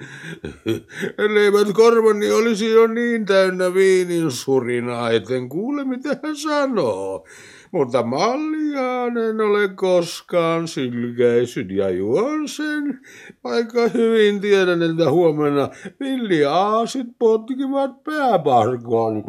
Elleivät 1.19 1.73
korvani 1.73 2.31
olisi 2.31 2.71
jo 2.71 2.87
niin 2.87 3.27
täynnä 3.27 3.75
viinin 3.75 4.31
surinaa, 4.31 5.11
etten 5.11 5.49
kuule 5.49 5.85
mitä 5.85 6.17
hän 6.23 6.37
sanoo. 6.37 7.27
Mutta 7.73 8.03
malliaan 8.03 9.19
en 9.19 9.41
ole 9.41 9.69
koskaan 9.69 10.69
sylkäisyt 10.69 11.71
ja 11.71 11.91
juon 11.91 12.49
sen, 12.49 13.01
vaikka 13.45 13.89
hyvin 13.89 14.41
tiedän, 14.41 14.83
että 14.83 15.11
huomenna 15.11 15.69
villiaasit 16.01 17.07
potkivat 17.19 18.05
pääparkon. 18.05 19.25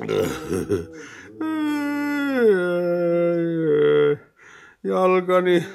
Jalkani 4.84 5.66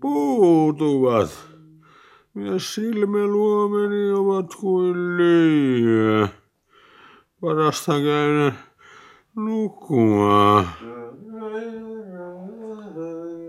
puutuvat. 0.00 1.30
Ja 2.34 2.58
silmäluomeni 2.58 4.12
ovat 4.12 4.54
kuin 4.60 5.16
lyijy. 5.16 6.28
Parasta 7.40 7.92
käydä 7.92 8.52
nukkua. 9.36 10.64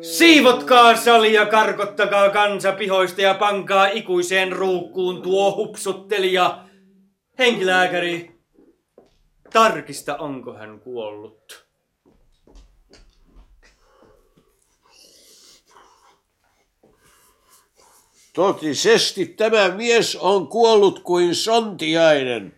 Siivotkaa 0.02 0.96
sali 0.96 1.34
ja 1.34 1.46
karkottakaa 1.46 2.30
kansa 2.30 2.72
pihoista 2.72 3.22
ja 3.22 3.34
pankaa 3.34 3.88
ikuiseen 3.88 4.52
ruukkuun 4.52 5.22
tuo 5.22 5.56
hupsuttelija. 5.56 6.66
Henkilääkäri, 7.40 8.32
tarkista 9.54 10.18
onko 10.18 10.54
hän 10.54 10.80
kuollut. 10.80 11.69
Totisesti 18.34 19.26
tämä 19.26 19.70
mies 19.70 20.16
on 20.16 20.48
kuollut 20.48 21.00
kuin 21.00 21.36
sontiainen. 21.36 22.56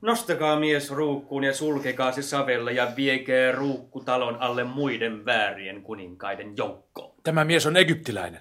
Nostakaa 0.00 0.60
mies 0.60 0.90
ruukkuun 0.90 1.44
ja 1.44 1.54
sulkekaa 1.54 2.12
se 2.12 2.22
savella 2.22 2.70
ja 2.70 2.92
viekää 2.96 3.52
ruukku 3.52 4.00
talon 4.00 4.36
alle 4.36 4.64
muiden 4.64 5.24
väärien 5.24 5.82
kuninkaiden 5.82 6.56
joukkoon. 6.56 7.14
Tämä 7.22 7.44
mies 7.44 7.66
on 7.66 7.76
egyptiläinen 7.76 8.40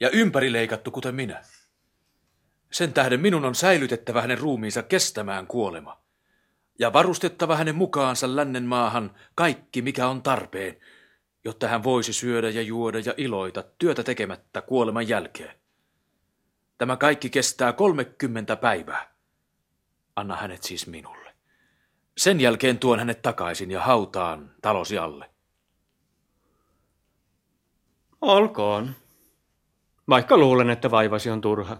ja 0.00 0.10
ympärileikattu 0.10 0.90
kuten 0.90 1.14
minä. 1.14 1.42
Sen 2.70 2.92
tähden 2.92 3.20
minun 3.20 3.44
on 3.44 3.54
säilytettävä 3.54 4.20
hänen 4.20 4.38
ruumiinsa 4.38 4.82
kestämään 4.82 5.46
kuolema 5.46 6.00
ja 6.78 6.92
varustettava 6.92 7.56
hänen 7.56 7.74
mukaansa 7.74 8.36
lännen 8.36 8.64
maahan 8.64 9.10
kaikki, 9.34 9.82
mikä 9.82 10.08
on 10.08 10.22
tarpeen, 10.22 10.76
jotta 11.44 11.68
hän 11.68 11.84
voisi 11.84 12.12
syödä 12.12 12.50
ja 12.50 12.62
juoda 12.62 12.98
ja 12.98 13.14
iloita 13.16 13.64
työtä 13.78 14.02
tekemättä 14.02 14.62
kuoleman 14.62 15.08
jälkeen. 15.08 15.59
Tämä 16.80 16.96
kaikki 16.96 17.30
kestää 17.30 17.72
30 17.72 18.56
päivää. 18.56 19.10
Anna 20.16 20.36
hänet 20.36 20.62
siis 20.62 20.86
minulle. 20.86 21.32
Sen 22.16 22.40
jälkeen 22.40 22.78
tuon 22.78 22.98
hänet 22.98 23.22
takaisin 23.22 23.70
ja 23.70 23.80
hautaan 23.80 24.50
talosi 24.62 24.98
alle. 24.98 25.30
Olkoon. 28.20 28.90
Vaikka 30.08 30.36
luulen, 30.36 30.70
että 30.70 30.90
vaivasi 30.90 31.30
on 31.30 31.40
turha. 31.40 31.76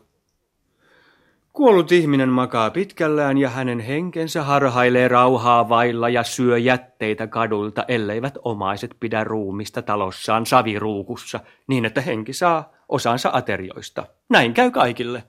Kuollut 1.53 1.93
ihminen 1.93 2.29
makaa 2.29 2.71
pitkällään 2.71 3.39
ja 3.39 3.51
hänen 3.51 3.81
henkensä 3.81 4.43
harhailee 4.43 5.09
rauhaa 5.09 5.69
vailla 5.69 6.09
ja 6.09 6.23
syö 6.23 6.59
jätteitä 6.59 7.27
kadulta, 7.27 7.85
elleivät 7.89 8.39
omaiset 8.45 8.97
pidä 9.01 9.25
ruumista 9.25 9.83
talossaan 9.83 10.47
saviruukussa, 10.47 11.41
niin 11.67 11.85
että 11.85 12.01
henki 12.01 12.33
saa 12.33 12.80
osansa 12.91 13.31
aterioista. 13.33 14.07
Näin 14.29 14.55
käy 14.55 14.71
kaikille. 14.71 15.25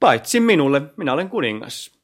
Paitsi 0.00 0.40
minulle, 0.40 0.82
minä 0.96 1.12
olen 1.12 1.30
kuningas. 1.30 2.00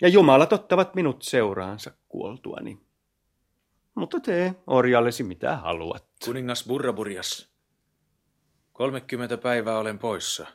Ja 0.00 0.08
jumalat 0.08 0.52
ottavat 0.52 0.94
minut 0.94 1.22
seuraansa 1.22 1.90
kuoltuani. 2.08 2.80
Mutta 3.94 4.20
tee 4.20 4.54
orjallesi 4.66 5.22
mitä 5.22 5.56
haluat. 5.56 6.04
Kuningas 6.24 6.66
Burraburias, 6.66 7.50
30 8.72 9.36
päivää 9.38 9.78
olen 9.78 9.98
poissa. 9.98 10.46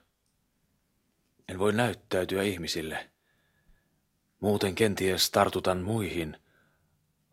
En 1.50 1.60
voi 1.60 1.74
näyttäytyä 1.74 2.44
ihmisille. 2.44 3.10
Muuten 4.40 4.76
kenties 4.76 5.32
tartutan 5.32 5.82
muihin 5.82 6.38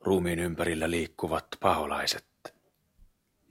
ruumiin 0.00 0.38
ympärillä 0.38 0.90
liikkuvat 0.90 1.46
paholaiset. 1.60 2.31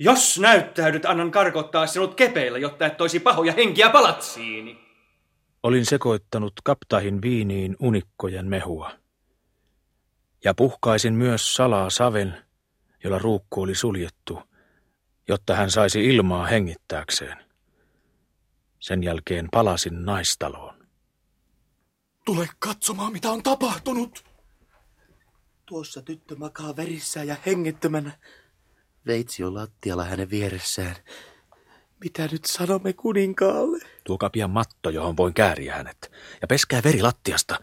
Jos 0.04 0.40
näyttäydyt, 0.40 1.06
annan 1.06 1.32
karkottaa 1.32 1.88
sinut 1.88 2.16
kepeillä, 2.16 2.58
jotta 2.58 2.86
et 2.86 2.98
toisi 2.98 3.20
pahoja 3.20 3.54
henkiä 3.54 3.90
palatsiini. 3.90 4.80
Olin 5.64 5.86
sekoittanut 5.86 6.54
kaptahin 6.64 7.22
viiniin 7.22 7.76
unikkojen 7.80 8.48
mehua. 8.48 8.92
Ja 10.44 10.54
puhkaisin 10.54 11.14
myös 11.14 11.56
salaa 11.56 11.90
saven, 11.90 12.46
jolla 13.04 13.20
ruukku 13.20 13.62
oli 13.62 13.76
suljettu, 13.76 14.40
jotta 15.28 15.56
hän 15.56 15.72
saisi 15.72 16.06
ilmaa 16.06 16.46
hengittääkseen. 16.46 17.38
Sen 18.80 19.04
jälkeen 19.04 19.48
palasin 19.52 20.06
naistaloon. 20.06 20.88
Tule 22.26 22.50
katsomaan, 22.60 23.12
mitä 23.12 23.32
on 23.32 23.44
tapahtunut. 23.44 24.24
Tuossa 25.66 26.02
tyttö 26.02 26.36
makaa 26.36 26.76
verissään 26.76 27.28
ja 27.28 27.36
hengittömänä. 27.46 28.12
Veitsi 29.08 29.44
on 29.44 29.56
lattialla 29.56 30.04
hänen 30.04 30.30
vieressään. 30.30 30.96
Mitä 32.04 32.28
nyt 32.32 32.46
sanomme 32.46 32.94
kuninkaalle? 32.94 33.86
Tuokaa 34.04 34.30
pian 34.30 34.50
matto, 34.50 34.90
johon 34.90 35.18
voin 35.18 35.34
kääriä 35.34 35.76
hänet. 35.76 36.12
Ja 36.42 36.48
peskää 36.48 36.82
veri 36.84 37.02
lattiasta. 37.02 37.60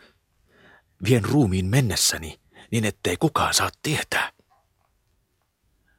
Vien 1.04 1.24
ruumiin 1.24 1.66
mennessäni, 1.66 2.40
niin 2.70 2.84
ettei 2.84 3.16
kukaan 3.16 3.54
saa 3.54 3.70
tietää. 3.82 4.32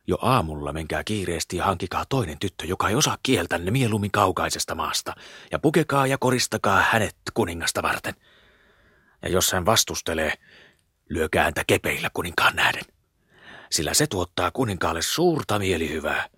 Jo 0.08 0.18
aamulla 0.22 0.74
menkää 0.74 1.04
kiireesti 1.04 1.58
ja 1.58 1.66
hankikaa 1.66 2.06
toinen 2.06 2.40
tyttö, 2.40 2.66
joka 2.66 2.90
ei 2.90 2.96
osaa 2.96 3.18
kieltänne 3.24 3.72
mieluummin 3.72 4.12
kaukaisesta 4.12 4.76
maasta, 4.76 5.16
ja 5.52 5.60
pukekaa 5.60 6.08
ja 6.08 6.18
koristakaa 6.18 6.84
hänet 6.92 7.16
kuningasta 7.34 7.82
varten. 7.82 8.16
Ja 9.22 9.30
jos 9.30 9.54
hän 9.54 9.66
vastustelee, 9.66 10.34
lyökää 11.10 11.44
häntä 11.44 11.64
kepeillä 11.68 12.10
kuninkaan 12.14 12.56
nähden. 12.56 12.99
Sillä 13.72 13.94
se 13.94 14.08
tuottaa 14.08 14.52
kuninkaalle 14.52 15.02
suurta 15.02 15.60
mielihyvää, 15.60 16.30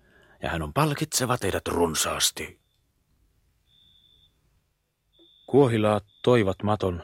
ja 0.42 0.50
hän 0.50 0.62
on 0.62 0.72
palkitseva 0.72 1.38
teidät 1.38 1.68
runsaasti. 1.68 2.60
Kuohilaat 5.46 6.04
toivat 6.22 6.62
maton 6.62 7.02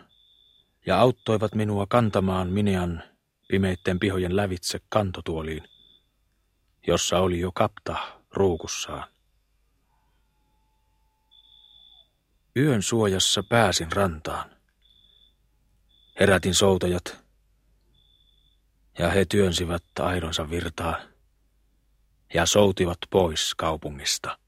ja 0.86 1.00
auttoivat 1.00 1.54
minua 1.54 1.86
kantamaan 1.86 2.48
Minean 2.48 3.02
pimeitten 3.48 3.98
pihojen 3.98 4.36
lävitse 4.36 4.80
kantotuoliin– 4.88 5.62
jossa 6.88 7.18
oli 7.18 7.40
jo 7.40 7.52
kapta 7.52 7.96
ruukussaan. 8.30 9.08
Yön 12.56 12.82
suojassa 12.82 13.42
pääsin 13.42 13.92
rantaan. 13.92 14.50
Herätin 16.20 16.54
soutajat, 16.54 17.24
ja 18.98 19.10
he 19.10 19.24
työnsivät 19.24 19.84
aidonsa 20.00 20.50
virtaan 20.50 21.02
ja 22.34 22.46
soutivat 22.46 22.98
pois 23.10 23.54
kaupungista. 23.54 24.38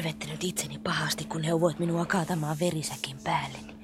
Ryvettänyt 0.00 0.44
itseni 0.44 0.78
pahasti, 0.78 1.24
kun 1.24 1.42
neuvoit 1.42 1.78
minua 1.78 2.06
kaatamaan 2.06 2.56
verisäkin 2.60 3.16
päälleni. 3.24 3.74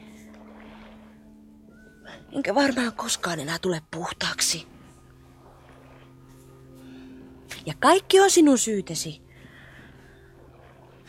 Enkä 2.33 2.55
varmaan 2.55 2.93
koskaan 2.93 3.41
enää 3.41 3.59
tule 3.59 3.83
puhtaaksi. 3.91 4.67
Ja 7.67 7.75
kaikki 7.79 8.21
on 8.21 8.31
sinun 8.31 8.59
syytesi. 8.59 9.23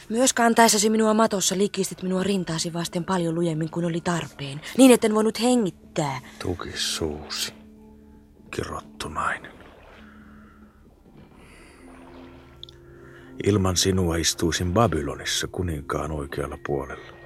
Myös 0.10 0.34
kantaessasi 0.34 0.89
minua 0.89 1.13
matossa 1.13 1.58
likistit 1.58 2.04
minua 2.04 2.24
rintaasi 2.24 2.74
vasten 2.74 3.06
paljon 3.06 3.36
lujemmin 3.36 3.72
kuin 3.72 3.86
oli 3.86 4.02
tarpeen, 4.02 4.62
niin 4.78 4.91
etten 4.91 5.15
voinut 5.15 5.41
hengittää. 5.41 6.22
Tuki 6.39 6.72
suusi. 6.76 7.54
Kirottu 8.52 9.10
nainen. 9.10 9.57
Ilman 13.43 13.78
sinua 13.78 14.15
istuisin 14.15 14.73
Babylonissa 14.73 15.47
kuninkaan 15.47 16.12
oikealla 16.12 16.58
puolella. 16.65 17.17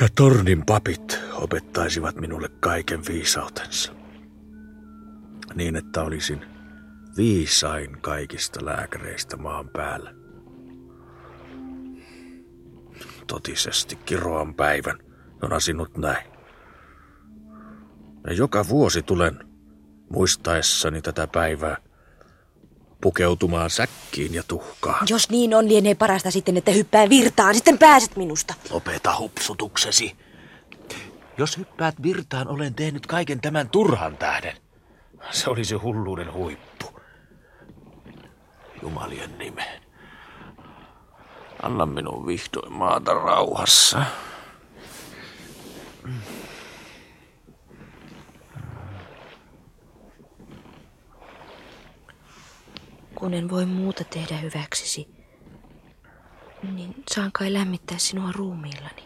Ja 0.00 0.08
tornin 0.14 0.62
papit 0.66 1.20
opettaisivat 1.32 2.16
minulle 2.16 2.48
kaiken 2.60 3.00
viisautensa. 3.08 3.94
Niin, 5.54 5.76
että 5.76 6.02
olisin 6.02 6.44
viisain 7.16 8.00
kaikista 8.00 8.64
lääkäreistä 8.64 9.36
maan 9.36 9.68
päällä. 9.68 10.14
Totisesti 13.26 13.96
kiroan 13.96 14.54
päivän, 14.54 14.98
jona 15.42 15.60
sinut 15.60 15.96
näin. 15.96 16.26
Ja 18.26 18.32
joka 18.32 18.68
vuosi 18.68 19.02
tulen, 19.02 19.38
muistaessani 20.10 21.02
tätä 21.02 21.26
päivää, 21.26 21.76
pukeutumaan 23.00 23.70
säkkiin 23.70 24.34
ja 24.34 24.42
tuhkaan. 24.48 25.06
Jos 25.10 25.30
niin 25.30 25.54
on, 25.54 25.68
lienee 25.68 25.94
parasta 25.94 26.30
sitten, 26.30 26.56
että 26.56 26.70
hyppää 26.70 27.08
virtaan. 27.08 27.54
Sitten 27.54 27.78
pääset 27.78 28.16
minusta. 28.16 28.54
Lopeta 28.70 29.18
hupsutuksesi. 29.18 30.16
Jos 31.38 31.56
hyppäät 31.56 32.02
virtaan, 32.02 32.48
olen 32.48 32.74
tehnyt 32.74 33.06
kaiken 33.06 33.40
tämän 33.40 33.70
turhan 33.70 34.16
tähden. 34.16 34.56
Se 35.30 35.50
olisi 35.50 35.74
hulluuden 35.74 36.32
huippu. 36.32 37.00
Jumalien 38.82 39.38
nimeen. 39.38 39.82
Anna 41.62 41.86
minun 41.86 42.26
vihdoin 42.26 42.72
maata 42.72 43.14
rauhassa. 43.14 44.02
Kun 53.18 53.34
en 53.34 53.50
voi 53.50 53.66
muuta 53.66 54.04
tehdä 54.04 54.36
hyväksesi, 54.36 55.08
niin 56.62 56.94
saan 57.14 57.32
kai 57.32 57.52
lämmittää 57.52 57.98
sinua 57.98 58.32
ruumiillani. 58.32 59.02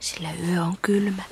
Sillä 0.00 0.28
yö 0.32 0.62
on 0.62 0.74
kylmä. 0.82 1.22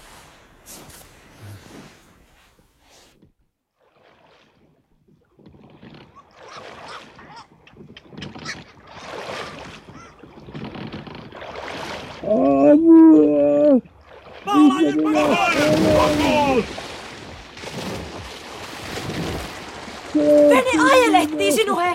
Vene 20.49 20.93
ajelehtii 20.93 21.53
sinuhe! 21.53 21.91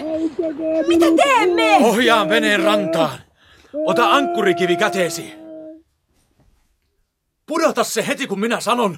Mitä 0.88 1.06
teemme? 1.24 1.78
Ohjaan 1.82 2.30
veneen 2.30 2.64
rantaan. 2.64 3.20
Ota 3.74 4.12
ankkurikivi 4.12 4.76
käteesi. 4.76 5.34
Pudota 7.46 7.84
se 7.84 8.08
heti, 8.08 8.28
kun 8.28 8.40
minä 8.40 8.60
sanon. 8.60 8.98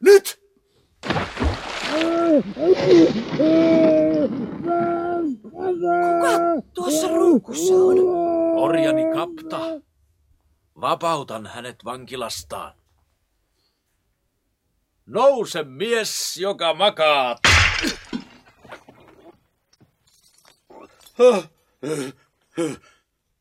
Nyt! 0.00 0.42
Kuka 5.50 6.62
tuossa 6.74 7.08
ruukussa 7.08 7.74
on? 7.74 7.98
Orjani 8.56 9.02
kapta. 9.14 9.60
Vapautan 10.80 11.46
hänet 11.46 11.84
vankilastaan. 11.84 12.81
Nouse 15.06 15.62
mies, 15.62 16.36
joka 16.36 16.74
makaat. 16.74 17.38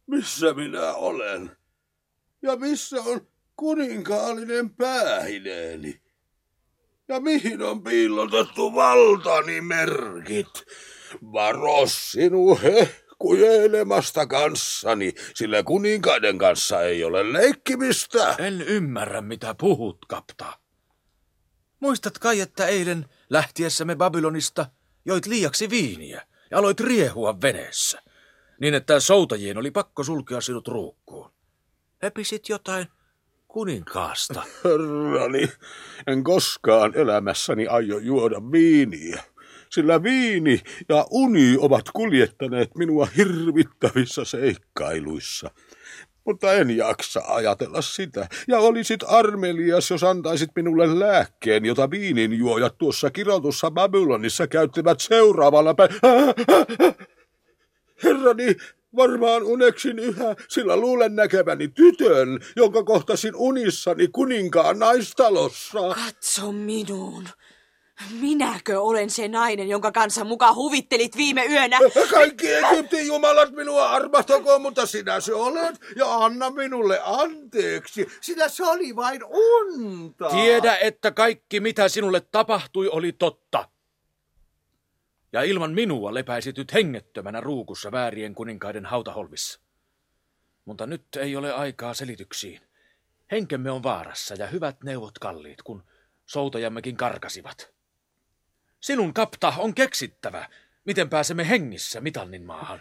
Missä 0.07 0.53
minä 0.53 0.93
olen? 0.93 1.51
Ja 2.41 2.55
missä 2.55 2.95
on 3.01 3.27
kuninkaallinen 3.55 4.69
päähineeni? 4.75 6.01
Ja 7.07 7.19
mihin 7.19 7.61
on 7.61 7.83
piilotettu 7.83 8.75
valtani 8.75 9.61
merkit? 9.61 10.63
Varo 11.21 11.83
sinuhe 11.85 12.89
kujeilemasta 13.19 14.27
kanssani, 14.27 15.13
sillä 15.35 15.63
kuninkaiden 15.63 16.37
kanssa 16.37 16.81
ei 16.81 17.03
ole 17.03 17.33
leikkimistä. 17.33 18.35
En 18.39 18.61
ymmärrä, 18.61 19.21
mitä 19.21 19.55
puhut, 19.59 19.97
kapta. 20.07 20.60
Muistat 21.81 22.19
kai, 22.19 22.39
että 22.39 22.67
eilen 22.67 23.05
lähtiessämme 23.29 23.95
Babylonista 23.95 24.65
joit 25.05 25.25
liiaksi 25.25 25.69
viiniä 25.69 26.21
ja 26.51 26.57
aloit 26.57 26.79
riehua 26.79 27.41
veneessä, 27.41 28.01
niin 28.59 28.73
että 28.73 28.99
soutajien 28.99 29.57
oli 29.57 29.71
pakko 29.71 30.03
sulkea 30.03 30.41
sinut 30.41 30.67
ruukkuun. 30.67 31.31
Episit 32.01 32.49
jotain 32.49 32.87
kuninkaasta. 33.47 34.43
Herrani, 34.63 35.49
en 36.07 36.23
koskaan 36.23 36.95
elämässäni 36.95 37.67
aio 37.67 37.97
juoda 37.97 38.51
viiniä, 38.51 39.23
sillä 39.69 40.03
viini 40.03 40.61
ja 40.89 41.05
uni 41.11 41.57
ovat 41.59 41.85
kuljettaneet 41.93 42.75
minua 42.75 43.07
hirvittävissä 43.17 44.25
seikkailuissa. 44.25 45.51
Mutta 46.25 46.53
en 46.53 46.77
jaksa 46.77 47.21
ajatella 47.27 47.81
sitä. 47.81 48.27
Ja 48.47 48.59
olisit 48.59 49.03
armelias, 49.07 49.91
jos 49.91 50.03
antaisit 50.03 50.49
minulle 50.55 50.99
lääkkeen, 50.99 51.65
jota 51.65 51.89
viininjuojat 51.89 52.77
tuossa 52.77 53.09
kirotussa 53.09 53.71
Babylonissa 53.71 54.47
käyttivät 54.47 54.99
seuraavalla 54.99 55.73
päivänä. 55.73 56.33
Herrani, 58.03 58.55
varmaan 58.95 59.43
uneksin 59.43 59.99
yhä, 59.99 60.35
sillä 60.47 60.77
luulen 60.77 61.15
näkeväni 61.15 61.67
tytön, 61.67 62.39
jonka 62.55 62.83
kohtasin 62.83 63.35
unissani 63.35 64.07
kuninkaan 64.07 64.79
naistalossa. 64.79 65.79
Katso 65.79 66.51
minuun. 66.51 67.23
Minäkö 68.19 68.81
olen 68.81 69.09
se 69.09 69.27
nainen, 69.27 69.69
jonka 69.69 69.91
kanssa 69.91 70.23
muka 70.23 70.53
huvittelit 70.53 71.17
viime 71.17 71.45
yönä? 71.45 71.77
Kaikki 72.13 72.53
Egyptin 72.53 73.07
jumalat 73.07 73.51
minua 73.51 73.89
armahtakoon, 73.89 74.61
mutta 74.61 74.85
sinä 74.85 75.19
se 75.19 75.33
olet 75.33 75.75
ja 75.95 76.15
anna 76.15 76.49
minulle 76.49 76.99
anteeksi, 77.03 78.07
sillä 78.21 78.49
se 78.49 78.65
oli 78.65 78.95
vain 78.95 79.21
unta. 79.23 80.29
Tiedä, 80.29 80.77
että 80.77 81.11
kaikki 81.11 81.59
mitä 81.59 81.89
sinulle 81.89 82.21
tapahtui 82.21 82.87
oli 82.87 83.11
totta. 83.11 83.69
Ja 85.33 85.43
ilman 85.43 85.71
minua 85.71 86.13
lepäisityt 86.13 86.73
hengettömänä 86.73 87.41
ruukussa 87.41 87.91
väärien 87.91 88.35
kuninkaiden 88.35 88.85
hautaholvissa. 88.85 89.59
Mutta 90.65 90.85
nyt 90.85 91.03
ei 91.19 91.35
ole 91.35 91.53
aikaa 91.53 91.93
selityksiin. 91.93 92.61
Henkemme 93.31 93.71
on 93.71 93.83
vaarassa 93.83 94.35
ja 94.35 94.47
hyvät 94.47 94.83
neuvot 94.83 95.19
kalliit, 95.19 95.61
kun 95.61 95.83
soutajammekin 96.25 96.97
karkasivat. 96.97 97.73
Sinun 98.81 99.13
kapta 99.13 99.53
on 99.57 99.75
keksittävä, 99.75 100.49
miten 100.85 101.09
pääsemme 101.09 101.49
hengissä 101.49 102.01
Mitannin 102.01 102.45
maahan. 102.45 102.79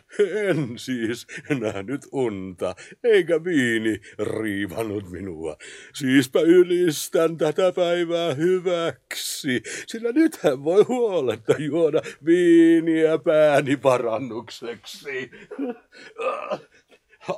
En 0.49 0.79
siis 0.79 1.27
nähnyt 1.61 2.07
unta, 2.13 2.75
eikä 3.05 3.45
viini 3.45 4.01
riivannut 4.19 5.11
minua. 5.11 5.57
Siispä 5.95 6.41
ylistän 6.41 7.37
tätä 7.37 7.73
päivää 7.73 8.35
hyväksi, 8.35 9.63
sillä 9.87 10.13
nythän 10.13 10.65
voi 10.65 10.83
huoletta 10.83 11.55
juoda 11.59 12.03
viiniä 12.25 13.19
pääni 13.19 13.77
parannukseksi. 13.77 15.31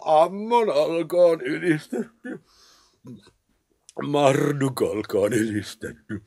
Ammon 0.05 0.71
olkoon 0.71 1.41
ylistetty. 1.41 2.41
Marduk 4.03 4.81
ylistetty. 5.33 6.23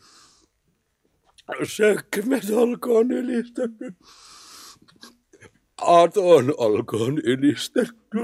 Sekmet 1.64 2.50
olkoon 2.52 3.12
ylistetty. 3.12 3.94
Aton 5.82 6.54
olkoon 6.58 7.18
ylistetty. 7.18 8.20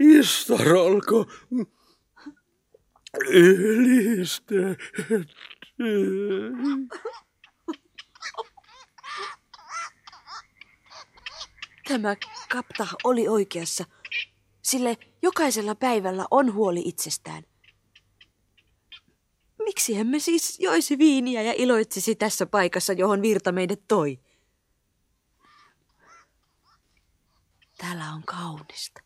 Istar 0.00 0.72
olkoon 0.72 1.26
ylistetty. 3.28 4.76
Tämä 11.88 12.16
kapta 12.52 12.86
oli 13.04 13.28
oikeassa, 13.28 13.84
sille 14.62 14.96
jokaisella 15.22 15.74
päivällä 15.74 16.26
on 16.30 16.54
huoli 16.54 16.82
itsestään. 16.84 17.42
Miksi 19.66 19.96
emme 19.96 20.18
siis 20.18 20.60
joisi 20.60 20.98
viiniä 20.98 21.42
ja 21.42 21.54
iloitsisi 21.56 22.14
tässä 22.14 22.46
paikassa, 22.46 22.92
johon 22.92 23.22
virta 23.22 23.52
meidät 23.52 23.80
toi? 23.88 24.20
Täällä 27.78 28.12
on 28.12 28.22
kaunista. 28.22 29.00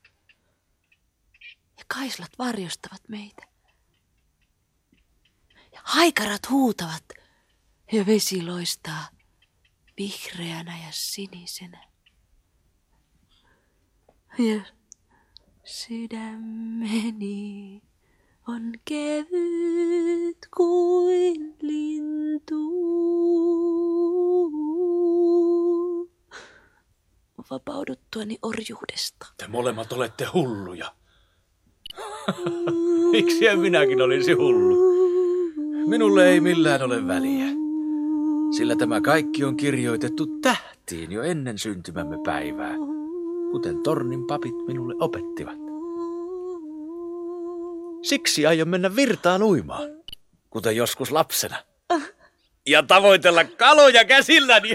Ja 1.78 1.84
kaislat 1.86 2.30
varjostavat 2.38 3.08
meitä. 3.08 3.42
Ja 5.72 5.80
haikarat 5.84 6.50
huutavat 6.50 7.04
ja 7.92 8.06
vesi 8.06 8.42
loistaa 8.42 9.08
vihreänä 9.98 10.78
ja 10.78 10.88
sinisenä. 10.90 11.88
Ja 14.38 14.60
sydämeni 15.64 17.02
on 18.48 18.72
kevyt 18.84 20.29
kuin 20.56 21.56
lintu. 21.62 22.56
Vapauduttuani 27.50 28.38
orjuudesta. 28.42 29.26
Te 29.36 29.46
molemmat 29.46 29.92
olette 29.92 30.24
hulluja. 30.24 30.92
Miksi 33.12 33.56
minäkin 33.56 34.02
olisi 34.02 34.32
hullu? 34.32 34.76
Minulle 35.86 36.28
ei 36.28 36.40
millään 36.40 36.82
ole 36.82 37.06
väliä. 37.06 37.46
Sillä 38.56 38.76
tämä 38.76 39.00
kaikki 39.00 39.44
on 39.44 39.56
kirjoitettu 39.56 40.26
tähtiin 40.26 41.12
jo 41.12 41.22
ennen 41.22 41.58
syntymämme 41.58 42.16
päivää, 42.24 42.74
kuten 43.50 43.82
tornin 43.82 44.26
papit 44.26 44.54
minulle 44.66 44.94
opettivat. 45.00 45.58
Siksi 48.02 48.46
aion 48.46 48.68
mennä 48.68 48.96
virtaan 48.96 49.42
uimaan, 49.42 49.88
kuten 50.50 50.76
joskus 50.76 51.10
lapsena. 51.10 51.64
Ja 52.66 52.82
tavoitella 52.82 53.44
kaloja 53.44 54.04
käsilläni. 54.04 54.74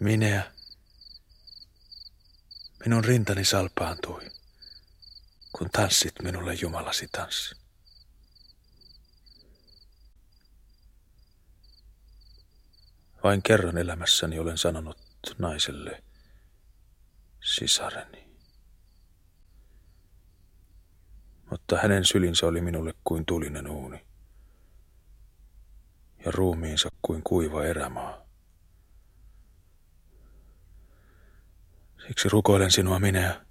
Minä. 0.00 0.52
Minun 2.84 3.04
rintani 3.04 3.44
salpaantui, 3.44 4.30
kun 5.52 5.70
tanssit 5.70 6.14
minulle 6.22 6.54
Jumalasi 6.54 7.08
tanssi. 7.12 7.61
Vain 13.24 13.42
kerran 13.42 13.78
elämässäni 13.78 14.38
olen 14.38 14.58
sanonut 14.58 14.98
naiselle 15.38 16.02
sisareni. 17.42 18.32
Mutta 21.50 21.78
hänen 21.78 22.04
sylinsä 22.04 22.46
oli 22.46 22.60
minulle 22.60 22.94
kuin 23.04 23.26
tulinen 23.26 23.68
uuni 23.68 24.06
ja 26.24 26.32
ruumiinsa 26.32 26.88
kuin 27.02 27.22
kuiva 27.22 27.64
erämaa. 27.64 28.22
Siksi 32.06 32.28
rukoilen 32.28 32.70
sinua 32.70 32.98
minä. 32.98 33.46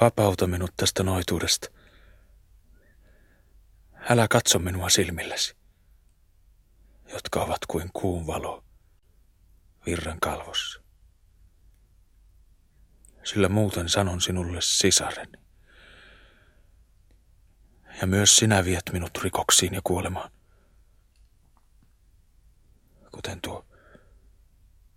Vapauta 0.00 0.46
minut 0.46 0.70
tästä 0.76 1.02
noituudesta. 1.02 1.68
Älä 4.10 4.28
katso 4.28 4.58
minua 4.58 4.88
silmillesi, 4.88 5.56
jotka 7.12 7.42
ovat 7.42 7.66
kuin 7.68 7.90
kuun 7.92 8.26
valo 8.26 8.64
virran 9.86 10.20
kalvossa. 10.20 10.80
Sillä 13.24 13.48
muuten 13.48 13.88
sanon 13.88 14.20
sinulle 14.20 14.58
sisareni. 14.60 15.38
Ja 18.00 18.06
myös 18.06 18.36
sinä 18.36 18.64
viet 18.64 18.82
minut 18.92 19.18
rikoksiin 19.22 19.74
ja 19.74 19.80
kuolemaan. 19.84 20.30
Kuten 23.12 23.40
tuo 23.40 23.66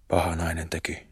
paha 0.07 0.35
nainen 0.35 0.69
teki. 0.69 1.07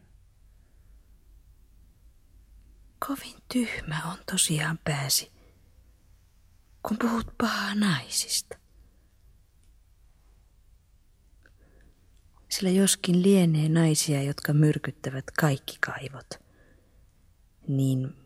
Kovin 3.06 3.42
tyhmä 3.52 4.02
on 4.12 4.18
tosiaan 4.30 4.78
pääsi, 4.78 5.32
kun 6.82 6.98
puhut 6.98 7.34
pahaa 7.38 7.74
naisista. 7.74 8.65
Sillä 12.56 12.70
joskin 12.70 13.22
lienee 13.22 13.68
naisia, 13.68 14.22
jotka 14.22 14.52
myrkyttävät 14.52 15.24
kaikki 15.38 15.78
kaivot, 15.80 16.26
niin 17.68 18.16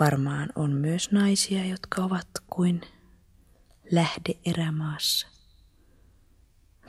varmaan 0.00 0.48
on 0.54 0.72
myös 0.72 1.12
naisia, 1.12 1.64
jotka 1.64 2.04
ovat 2.04 2.26
kuin 2.50 2.80
lähde 3.90 4.34
erämaassa 4.44 5.28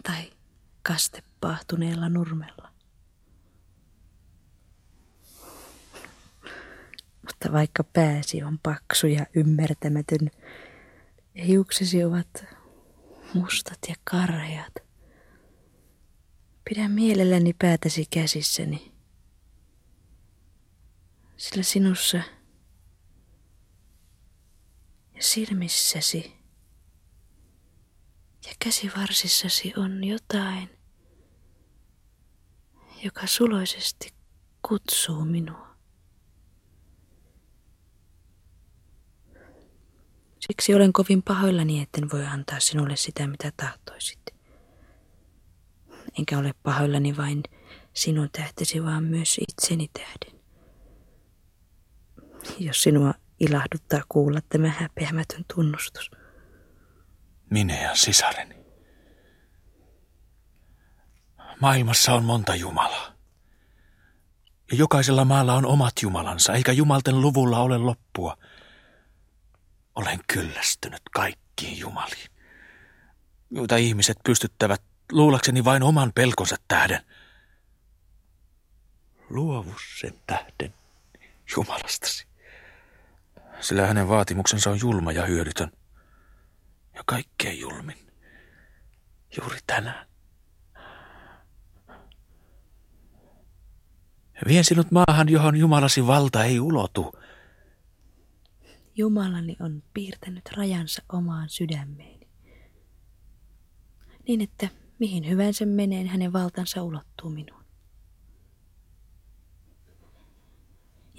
tai 0.03 0.31
kaste 0.83 1.23
paahtuneella 1.41 2.09
nurmella. 2.09 2.69
Mutta 7.21 7.51
vaikka 7.51 7.83
pääsi 7.83 8.43
on 8.43 8.59
paksu 8.63 9.07
ja 9.07 9.25
ymmärtämätön, 9.35 10.31
hiuksesi 11.45 12.03
ovat 12.03 12.45
mustat 13.33 13.79
ja 13.89 13.95
karheat, 14.03 14.90
pidän 16.71 16.91
mielelläni 16.91 17.53
päätäsi 17.53 18.05
käsissäni, 18.09 18.91
sillä 21.37 21.63
sinussa 21.63 22.17
ja 25.15 25.23
silmissäsi 25.23 26.33
ja 28.45 28.53
käsivarsissasi 28.59 29.73
on 29.77 30.03
jotain, 30.03 30.69
joka 33.03 33.27
suloisesti 33.27 34.13
kutsuu 34.67 35.25
minua. 35.25 35.75
Siksi 40.39 40.73
olen 40.73 40.93
kovin 40.93 41.23
pahoillani, 41.23 41.81
etten 41.81 42.11
voi 42.11 42.25
antaa 42.25 42.59
sinulle 42.59 42.95
sitä, 42.95 43.27
mitä 43.27 43.51
tahtoisit. 43.57 44.30
Enkä 46.19 46.37
ole 46.37 46.53
pahoillani 46.63 47.17
vain 47.17 47.43
sinun 47.93 48.29
tähtesi, 48.31 48.83
vaan 48.83 49.03
myös 49.03 49.37
itseni 49.49 49.89
tähden. 49.93 50.41
Jos 52.59 52.83
sinua 52.83 53.13
ilahduttaa 53.39 54.01
kuulla 54.09 54.39
tämä 54.49 54.69
häpeämätön 54.69 55.45
tunnustus. 55.55 56.11
Minä 57.49 57.81
ja 57.81 57.95
sisareni. 57.95 58.55
Maailmassa 61.59 62.13
on 62.13 62.25
monta 62.25 62.55
Jumalaa. 62.55 63.13
Ja 64.71 64.77
jokaisella 64.77 65.25
maalla 65.25 65.53
on 65.53 65.65
omat 65.65 65.93
Jumalansa, 66.01 66.53
eikä 66.53 66.71
Jumalten 66.71 67.21
luvulla 67.21 67.59
ole 67.59 67.77
loppua. 67.77 68.37
Olen 69.95 70.19
kyllästynyt 70.33 71.01
kaikkiin 71.13 71.79
Jumaliin, 71.79 72.29
joita 73.51 73.75
ihmiset 73.75 74.17
pystyttävät 74.25 74.81
luulakseni 75.11 75.63
vain 75.63 75.83
oman 75.83 76.11
pelkonsa 76.15 76.55
tähden. 76.67 76.99
Luovu 79.29 79.73
sen 79.99 80.13
tähden 80.27 80.73
Jumalastasi, 81.55 82.27
sillä 83.59 83.87
hänen 83.87 84.09
vaatimuksensa 84.09 84.69
on 84.69 84.79
julma 84.79 85.11
ja 85.11 85.25
hyödytön 85.25 85.71
ja 86.95 87.03
kaikkein 87.05 87.59
julmin 87.59 88.11
juuri 89.37 89.57
tänään. 89.67 90.07
Vien 94.47 94.63
sinut 94.63 94.91
maahan, 94.91 95.29
johon 95.29 95.57
Jumalasi 95.57 96.07
valta 96.07 96.43
ei 96.43 96.59
ulotu. 96.59 97.11
Jumalani 98.95 99.57
on 99.59 99.83
piirtänyt 99.93 100.49
rajansa 100.57 101.01
omaan 101.13 101.49
sydämeeni. 101.49 102.27
Niin, 104.27 104.41
että 104.41 104.69
mihin 105.01 105.29
hyvänsä 105.29 105.65
meneen 105.65 106.07
hänen 106.07 106.33
valtansa 106.33 106.83
ulottuu 106.83 107.29
minuun. 107.29 107.63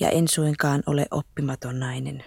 Ja 0.00 0.10
en 0.10 0.28
suinkaan 0.28 0.82
ole 0.86 1.06
oppimaton 1.10 1.80
nainen. 1.80 2.24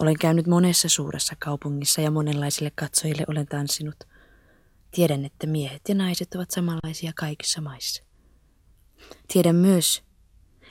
Olen 0.00 0.18
käynyt 0.18 0.46
monessa 0.46 0.88
suuressa 0.88 1.34
kaupungissa 1.38 2.00
ja 2.00 2.10
monenlaisille 2.10 2.72
katsojille 2.74 3.24
olen 3.28 3.46
tanssinut. 3.46 3.96
Tiedän, 4.90 5.24
että 5.24 5.46
miehet 5.46 5.82
ja 5.88 5.94
naiset 5.94 6.34
ovat 6.34 6.50
samanlaisia 6.50 7.12
kaikissa 7.16 7.60
maissa. 7.60 8.02
Tiedän 9.32 9.56
myös, 9.56 10.02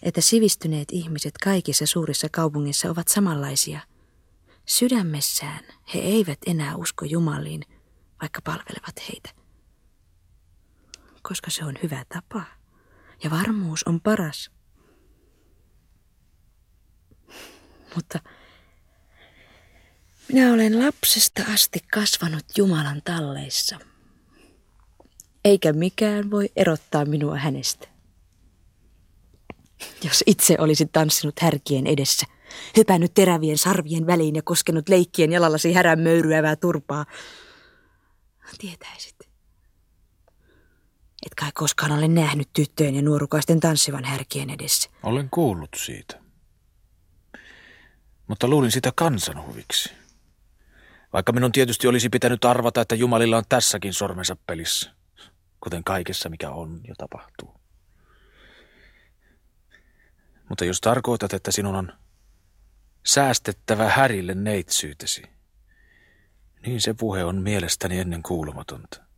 että 0.03 0.21
sivistyneet 0.21 0.87
ihmiset 0.91 1.33
kaikissa 1.43 1.85
suurissa 1.85 2.27
kaupungeissa 2.31 2.89
ovat 2.89 3.07
samanlaisia, 3.07 3.79
Sydämessään 4.65 5.65
he 5.93 5.99
eivät 5.99 6.39
enää 6.47 6.75
usko 6.75 7.05
Jumaliin, 7.05 7.61
vaikka 8.21 8.41
palvelevat 8.41 9.09
heitä. 9.09 9.38
Koska 11.21 11.51
se 11.51 11.65
on 11.65 11.75
hyvä 11.83 12.05
tapa 12.13 12.43
ja 13.23 13.29
varmuus 13.29 13.83
on 13.83 14.01
paras. 14.01 14.51
Mutta 17.95 18.19
minä 20.33 20.53
olen 20.53 20.79
lapsesta 20.79 21.43
asti 21.53 21.79
kasvanut 21.93 22.45
Jumalan 22.57 23.01
talleissa. 23.05 23.79
Eikä 25.45 25.73
mikään 25.73 26.31
voi 26.31 26.49
erottaa 26.55 27.05
minua 27.05 27.37
hänestä. 27.37 27.87
Jos 30.03 30.23
itse 30.25 30.55
olisi 30.59 30.85
tanssinut 30.85 31.39
härkien 31.39 31.87
edessä, 31.87 32.25
hypännyt 32.77 33.13
terävien 33.13 33.57
sarvien 33.57 34.07
väliin 34.07 34.35
ja 34.35 34.41
koskenut 34.41 34.89
leikkien 34.89 35.31
jalallasi 35.31 35.73
härän 35.73 35.99
möyryävää 35.99 36.55
turpaa, 36.55 37.05
tietäisit. 38.57 39.18
Et 41.25 41.35
kai 41.35 41.51
koskaan 41.53 41.91
ole 41.91 42.07
nähnyt 42.07 42.49
tyttöjen 42.53 42.95
ja 42.95 43.01
nuorukaisten 43.01 43.59
tanssivan 43.59 44.03
härkien 44.03 44.49
edessä. 44.49 44.89
Olen 45.03 45.29
kuullut 45.29 45.69
siitä. 45.77 46.19
Mutta 48.27 48.47
luulin 48.47 48.71
sitä 48.71 48.91
kansanhuviksi. 48.95 49.91
Vaikka 51.13 51.31
minun 51.31 51.51
tietysti 51.51 51.87
olisi 51.87 52.09
pitänyt 52.09 52.45
arvata, 52.45 52.81
että 52.81 52.95
Jumalilla 52.95 53.37
on 53.37 53.43
tässäkin 53.49 53.93
sormensa 53.93 54.37
pelissä, 54.47 54.91
kuten 55.59 55.83
kaikessa 55.83 56.29
mikä 56.29 56.49
on 56.51 56.81
ja 56.87 56.95
tapahtuu. 56.97 57.59
Mutta 60.49 60.65
jos 60.65 60.81
tarkoitat, 60.81 61.33
että 61.33 61.51
sinun 61.51 61.75
on 61.75 61.93
säästettävä 63.05 63.89
härille 63.89 64.35
neitsyytesi, 64.35 65.23
niin 66.65 66.81
se 66.81 66.93
puhe 66.93 67.23
on 67.23 67.41
mielestäni 67.41 67.99
ennen 67.99 68.23
kuulumatonta. 68.23 69.08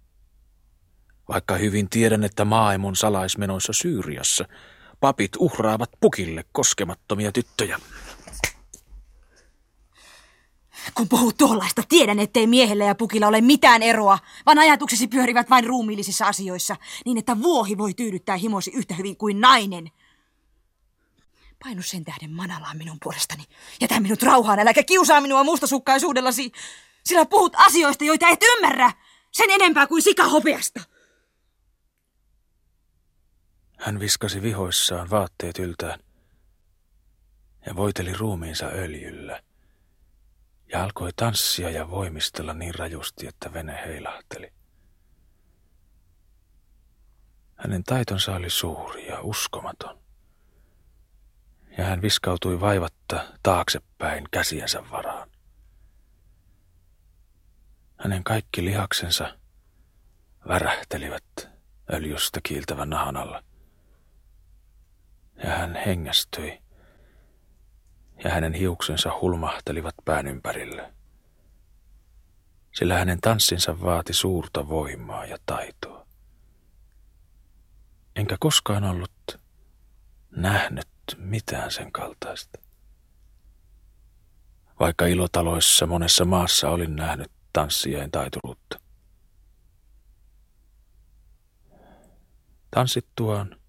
Vaikka 1.33 1.55
hyvin 1.55 1.89
tiedän, 1.89 2.23
että 2.23 2.45
maailman 2.45 2.95
salaismenoissa 2.95 3.73
Syyriassa 3.73 4.45
papit 4.99 5.31
uhraavat 5.39 5.89
pukille 5.99 6.45
koskemattomia 6.51 7.31
tyttöjä. 7.31 7.79
Kun 10.93 11.09
puhut 11.09 11.37
tuollaista, 11.37 11.83
tiedän, 11.89 12.19
ettei 12.19 12.47
miehellä 12.47 12.85
ja 12.85 12.95
pukilla 12.95 13.27
ole 13.27 13.41
mitään 13.41 13.83
eroa, 13.83 14.19
vaan 14.45 14.59
ajatuksesi 14.59 15.07
pyörivät 15.07 15.49
vain 15.49 15.65
ruumiillisissa 15.65 16.25
asioissa, 16.25 16.75
niin 17.05 17.17
että 17.17 17.41
vuohi 17.41 17.77
voi 17.77 17.93
tyydyttää 17.93 18.37
himosi 18.37 18.71
yhtä 18.73 18.93
hyvin 18.93 19.17
kuin 19.17 19.41
nainen. 19.41 19.91
Painu 21.63 21.81
sen 21.81 22.03
tähden 22.03 22.31
manalaan 22.31 22.77
minun 22.77 22.97
puolestani. 23.03 23.43
Jätä 23.81 23.99
minut 23.99 24.23
rauhaan, 24.23 24.59
äläkä 24.59 24.83
kiusaa 24.83 25.21
minua 25.21 25.43
mustasukkaisuudellasi, 25.43 26.51
sillä 27.03 27.25
puhut 27.25 27.53
asioista, 27.55 28.03
joita 28.03 28.27
et 28.27 28.43
ymmärrä, 28.43 28.91
sen 29.31 29.49
enempää 29.49 29.87
kuin 29.87 30.01
sikahopeasta. 30.01 30.90
Hän 33.81 33.99
viskasi 33.99 34.41
vihoissaan 34.41 35.09
vaatteet 35.09 35.59
yltään 35.59 35.99
ja 37.65 37.75
voiteli 37.75 38.13
ruumiinsa 38.13 38.65
öljyllä 38.65 39.41
ja 40.71 40.83
alkoi 40.83 41.09
tanssia 41.15 41.69
ja 41.69 41.89
voimistella 41.89 42.53
niin 42.53 42.75
rajusti, 42.75 43.27
että 43.27 43.53
vene 43.53 43.81
heilahteli. 43.85 44.53
Hänen 47.55 47.83
taitonsa 47.83 48.35
oli 48.35 48.49
suuri 48.49 49.07
ja 49.07 49.21
uskomaton, 49.21 49.99
ja 51.77 51.83
hän 51.83 52.01
viskautui 52.01 52.59
vaivatta 52.59 53.25
taaksepäin 53.43 54.23
käsiensä 54.31 54.89
varaan. 54.91 55.29
Hänen 57.97 58.23
kaikki 58.23 58.65
lihaksensa 58.65 59.37
värähtelivät 60.47 61.49
öljystä 61.93 62.39
kiiltävän 62.43 62.89
nahan 62.89 63.17
alla, 63.17 63.43
hän 65.61 65.75
hengästyi 65.85 66.61
ja 68.23 68.29
hänen 68.29 68.53
hiuksensa 68.53 69.19
hulmahtelivat 69.21 69.95
pään 70.05 70.27
ympärille. 70.27 70.93
Sillä 72.75 72.97
hänen 72.97 73.21
tanssinsa 73.21 73.81
vaati 73.81 74.13
suurta 74.13 74.69
voimaa 74.69 75.25
ja 75.25 75.37
taitoa. 75.45 76.05
Enkä 78.15 78.37
koskaan 78.39 78.83
ollut 78.83 79.39
nähnyt 80.31 80.87
mitään 81.17 81.71
sen 81.71 81.91
kaltaista. 81.91 82.59
Vaikka 84.79 85.05
ilotaloissa 85.05 85.87
monessa 85.87 86.25
maassa 86.25 86.69
olin 86.69 86.95
nähnyt 86.95 87.31
tanssijien 87.53 88.11
taituruutta. 88.11 88.79
Tanssittuaan 92.71 93.60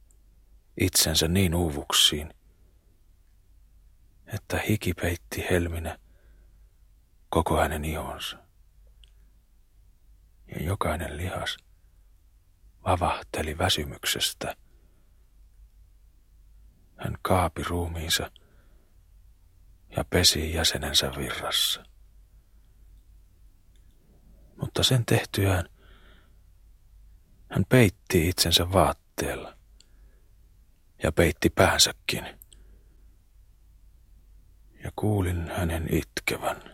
itsensä 0.80 1.28
niin 1.28 1.54
uuvuksiin– 1.54 2.34
että 4.32 4.60
hiki 4.68 4.94
peitti 4.94 5.44
helminä 5.50 5.98
koko 7.28 7.56
hänen 7.56 7.84
ihonsa. 7.84 8.38
Ja 10.46 10.62
jokainen 10.62 11.16
lihas 11.16 11.56
vavahteli 12.84 13.58
väsymyksestä. 13.58 14.56
Hän 16.96 17.18
kaapi 17.22 17.62
ruumiinsa 17.62 18.30
ja 19.96 20.04
pesi 20.04 20.54
jäsenensä 20.54 21.12
virrassa. 21.16 21.84
Mutta 24.60 24.82
sen 24.82 25.06
tehtyään 25.06 25.68
hän 27.50 27.64
peitti 27.68 28.28
itsensä 28.28 28.72
vaatteella 28.72 29.56
ja 31.02 31.12
peitti 31.12 31.50
päänsäkin 31.50 32.38
ja 34.84 34.92
kuulin 34.96 35.50
hänen 35.56 35.86
itkevän. 35.94 36.72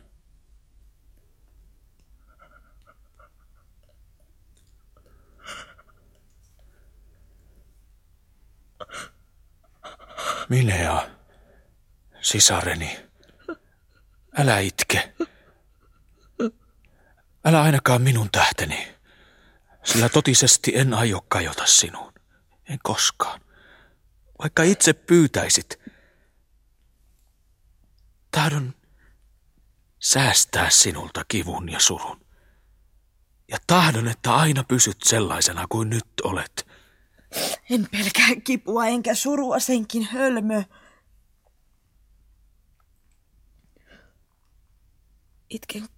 Milea, 10.48 11.08
sisareni, 12.20 12.98
älä 14.38 14.58
itke. 14.58 15.12
Älä 17.44 17.62
ainakaan 17.62 18.02
minun 18.02 18.30
tähteni, 18.30 18.94
sillä 19.84 20.08
totisesti 20.08 20.72
en 20.74 20.94
aio 20.94 21.20
kajota 21.28 21.66
sinuun. 21.66 22.12
En 22.68 22.78
koskaan. 22.82 23.40
Vaikka 24.38 24.62
itse 24.62 24.92
pyytäisit, 24.92 25.78
Tahdon 28.30 28.74
säästää 30.00 30.70
sinulta 30.70 31.24
kivun 31.28 31.68
ja 31.68 31.80
surun. 31.80 32.26
Ja 33.48 33.58
tahdon, 33.66 34.08
että 34.08 34.34
aina 34.34 34.64
pysyt 34.64 34.96
sellaisena 35.04 35.66
kuin 35.68 35.90
nyt 35.90 36.06
olet. 36.24 36.66
En 37.70 37.88
pelkää 37.90 38.28
kipua 38.44 38.86
enkä 38.86 39.14
surua 39.14 39.58
senkin 39.58 40.02
hölmö. 40.02 40.62
Itken 45.50 45.88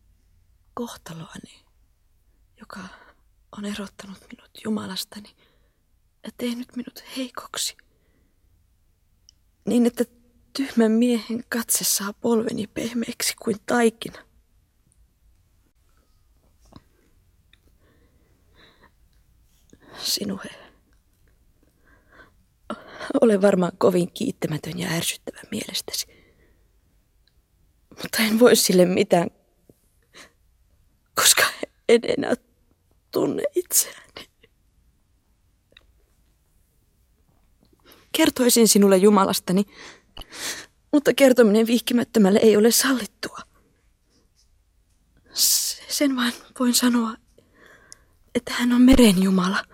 kohtaloani, 0.74 1.64
joka 2.60 2.80
on 3.58 3.64
erottanut 3.64 4.18
minut 4.32 4.50
Jumalastani 4.64 5.36
ja 6.24 6.30
tehnyt 6.36 6.76
minut 6.76 7.02
heikoksi. 7.16 7.76
Niin, 9.66 9.86
että 9.86 10.04
Tyhmän 10.52 10.92
miehen 10.92 11.44
katse 11.48 11.84
saa 11.84 12.12
polveni 12.12 12.66
pehmeäksi 12.66 13.34
kuin 13.42 13.56
taikina. 13.66 14.18
Sinuhe. 19.98 20.50
Ole 23.20 23.42
varmaan 23.42 23.72
kovin 23.78 24.12
kiittämätön 24.12 24.78
ja 24.78 24.88
ärsyttävä 24.88 25.40
mielestäsi. 25.50 26.06
Mutta 28.02 28.22
en 28.22 28.40
voi 28.40 28.56
sille 28.56 28.84
mitään, 28.84 29.30
koska 31.14 31.42
en 31.88 32.00
enää 32.18 32.34
tunne 33.10 33.42
itseäni. 33.54 34.09
Kertoisin 38.20 38.68
sinulle 38.68 38.96
Jumalastani, 38.96 39.64
mutta 40.92 41.14
kertominen 41.14 41.66
vihkimättömälle 41.66 42.38
ei 42.42 42.56
ole 42.56 42.70
sallittua. 42.70 43.38
Sen 45.88 46.16
vain 46.16 46.32
voin 46.58 46.74
sanoa, 46.74 47.14
että 48.34 48.52
hän 48.52 48.72
on 48.72 48.82
meren 48.82 49.22
Jumala. 49.22 49.64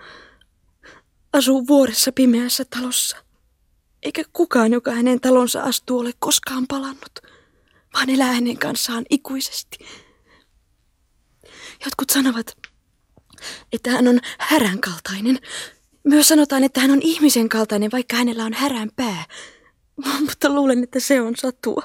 Asuu 1.32 1.66
vuoressa 1.66 2.12
pimeässä 2.12 2.64
talossa. 2.64 3.16
Eikä 4.02 4.24
kukaan, 4.32 4.72
joka 4.72 4.90
hänen 4.90 5.20
talonsa 5.20 5.62
astuu, 5.62 5.98
ole 5.98 6.12
koskaan 6.18 6.66
palannut, 6.66 7.18
vaan 7.94 8.10
elää 8.10 8.32
hänen 8.32 8.58
kanssaan 8.58 9.04
ikuisesti. 9.10 9.78
Jotkut 11.84 12.10
sanovat, 12.10 12.56
että 13.72 13.90
hän 13.90 14.08
on 14.08 14.20
härän 14.38 14.80
kaltainen. 14.80 15.38
Myös 16.06 16.28
sanotaan, 16.28 16.64
että 16.64 16.80
hän 16.80 16.90
on 16.90 17.02
ihmisen 17.02 17.48
kaltainen, 17.48 17.90
vaikka 17.90 18.16
hänellä 18.16 18.44
on 18.44 18.52
härän 18.52 18.90
pää. 18.96 19.24
Mutta 20.26 20.48
luulen, 20.48 20.82
että 20.82 21.00
se 21.00 21.20
on 21.20 21.36
satua. 21.36 21.82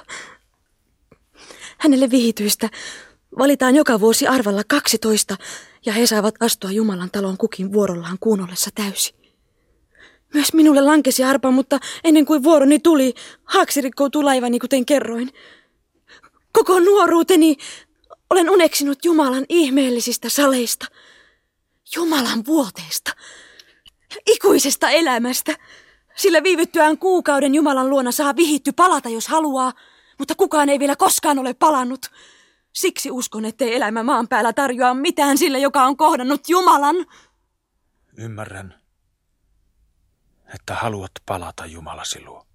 Hänelle 1.78 2.10
vihityistä 2.10 2.68
valitaan 3.38 3.76
joka 3.76 4.00
vuosi 4.00 4.26
arvalla 4.26 4.62
12 4.68 5.36
ja 5.86 5.92
he 5.92 6.06
saavat 6.06 6.34
astua 6.40 6.70
Jumalan 6.70 7.10
talon 7.10 7.38
kukin 7.38 7.72
vuorollaan 7.72 8.16
kuun 8.20 8.40
ollessa 8.40 8.70
täysi. 8.74 9.14
Myös 10.34 10.52
minulle 10.52 10.80
lankesi 10.80 11.24
arpa, 11.24 11.50
mutta 11.50 11.80
ennen 12.04 12.26
kuin 12.26 12.42
vuoroni 12.42 12.78
tuli, 12.78 13.14
haaksi 13.44 13.80
rikkoutui 13.80 14.24
laivani, 14.24 14.58
kuten 14.58 14.86
kerroin. 14.86 15.30
Koko 16.52 16.80
nuoruuteni 16.80 17.56
olen 18.30 18.50
uneksinut 18.50 19.04
Jumalan 19.04 19.46
ihmeellisistä 19.48 20.28
saleista, 20.28 20.86
Jumalan 21.96 22.46
vuoteesta, 22.46 23.12
ikuisesta 24.26 24.90
elämästä. 24.90 25.54
Sillä 26.16 26.42
viivyttyään 26.42 26.98
kuukauden 26.98 27.54
Jumalan 27.54 27.90
luona 27.90 28.12
saa 28.12 28.36
vihitty 28.36 28.72
palata, 28.72 29.08
jos 29.08 29.28
haluaa, 29.28 29.72
mutta 30.18 30.34
kukaan 30.34 30.68
ei 30.68 30.78
vielä 30.78 30.96
koskaan 30.96 31.38
ole 31.38 31.54
palannut. 31.54 32.06
Siksi 32.72 33.10
uskon, 33.10 33.44
ettei 33.44 33.74
elämä 33.74 34.02
maan 34.02 34.28
päällä 34.28 34.52
tarjoa 34.52 34.94
mitään 34.94 35.38
sille, 35.38 35.58
joka 35.58 35.84
on 35.84 35.96
kohdannut 35.96 36.48
Jumalan. 36.48 36.96
Ymmärrän, 38.16 38.80
että 40.54 40.74
haluat 40.74 41.12
palata 41.26 41.66
Jumalasi 41.66 42.24
luo. 42.24 42.46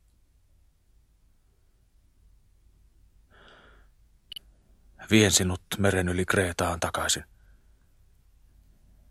Vien 5.12 5.32
sinut 5.32 5.62
meren 5.78 6.10
yli 6.10 6.26
Kreetaan 6.26 6.80
takaisin. 6.80 7.24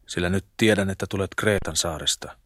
Sillä 0.07 0.31
nyt 0.31 0.47
tiedän, 0.57 0.91
että 0.91 1.07
tulet 1.11 1.31
Kreetan 1.37 1.77
saaresta. 1.77 2.39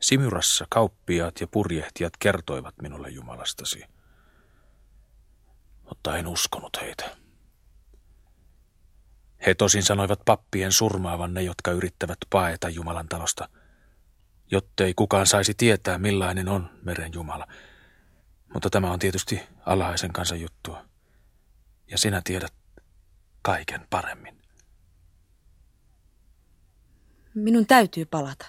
Simyrassa 0.00 0.66
kauppiaat 0.70 1.40
ja 1.40 1.46
purjehtijat 1.46 2.12
kertoivat 2.18 2.74
minulle 2.82 3.10
Jumalastasi 3.10 3.84
mutta 5.88 6.16
en 6.16 6.26
uskonut 6.26 6.80
heitä. 6.80 7.16
He 9.46 9.54
tosin 9.54 9.82
sanoivat 9.82 10.20
pappien 10.24 10.72
surmaavan 10.72 11.34
ne, 11.34 11.42
jotka 11.42 11.70
yrittävät 11.70 12.18
paeta 12.30 12.68
Jumalan 12.68 13.08
talosta, 13.08 13.48
jottei 14.50 14.94
kukaan 14.94 15.26
saisi 15.26 15.54
tietää, 15.54 15.98
millainen 15.98 16.48
on 16.48 16.70
meren 16.82 17.12
Jumala. 17.14 17.46
Mutta 18.54 18.70
tämä 18.70 18.92
on 18.92 18.98
tietysti 18.98 19.42
alhaisen 19.66 20.12
kansan 20.12 20.40
juttua. 20.40 20.84
Ja 21.90 21.98
sinä 21.98 22.20
tiedät 22.24 22.54
kaiken 23.42 23.86
paremmin. 23.90 24.33
Minun 27.34 27.66
täytyy 27.66 28.04
palata. 28.04 28.46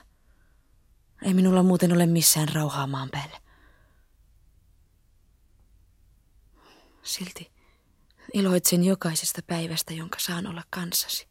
Ei 1.22 1.34
minulla 1.34 1.64
muuten 1.64 1.94
ole 1.94 2.06
missään 2.06 2.50
rauhaa 2.50 2.88
maan 2.88 3.10
päälle. 3.12 3.38
Silti 7.04 7.52
iloitsen 8.34 8.84
jokaisesta 8.84 9.42
päivästä, 9.48 9.94
jonka 9.94 10.20
saan 10.20 10.48
olla 10.48 10.64
kanssasi. 10.70 11.28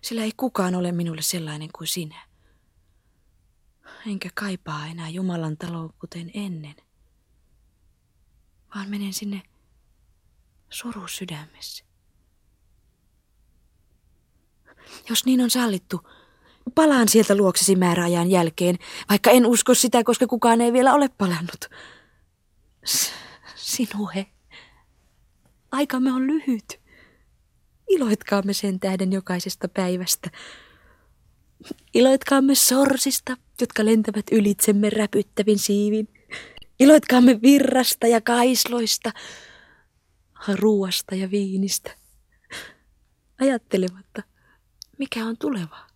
Sillä 0.00 0.24
ei 0.24 0.32
kukaan 0.36 0.74
ole 0.74 0.92
minulle 0.92 1.22
sellainen 1.22 1.68
kuin 1.78 1.88
sinä. 1.88 2.26
Enkä 4.06 4.30
kaipaa 4.34 4.86
enää 4.86 5.08
Jumalan 5.08 5.56
taloa 5.56 5.92
kuten 5.98 6.30
ennen, 6.34 6.76
vaan 8.74 8.90
menen 8.90 9.12
sinne 9.12 9.42
suru 10.70 11.08
sydämessä. 11.08 11.84
Jos 15.08 15.24
niin 15.24 15.40
on 15.40 15.50
sallittu, 15.50 16.00
palaan 16.74 17.08
sieltä 17.08 17.34
luoksesi 17.34 17.76
määräajan 17.76 18.30
jälkeen, 18.30 18.76
vaikka 19.08 19.30
en 19.30 19.46
usko 19.46 19.74
sitä, 19.74 20.04
koska 20.04 20.26
kukaan 20.26 20.60
ei 20.60 20.72
vielä 20.72 20.94
ole 20.94 21.08
palannut. 21.18 21.70
S- 22.84 23.12
sinue. 23.54 24.26
Aikamme 25.72 26.12
on 26.12 26.26
lyhyt. 26.26 26.80
Iloitkaamme 27.88 28.52
sen 28.52 28.80
tähden 28.80 29.12
jokaisesta 29.12 29.68
päivästä. 29.68 30.30
Iloitkaamme 31.94 32.54
sorsista, 32.54 33.36
jotka 33.60 33.84
lentävät 33.84 34.26
ylitsemme 34.32 34.90
räpyttävin 34.90 35.58
siivin. 35.58 36.08
Iloitkaamme 36.80 37.42
virrasta 37.42 38.06
ja 38.06 38.20
kaisloista, 38.20 39.12
ruuasta 40.54 41.14
ja 41.14 41.30
viinistä. 41.30 41.90
Ajattelematta, 43.40 44.22
mikä 44.98 45.24
on 45.24 45.36
tuleva. 45.38 45.91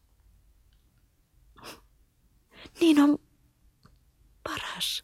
Niin 2.81 3.01
on 3.01 3.19
paras. 4.45 5.03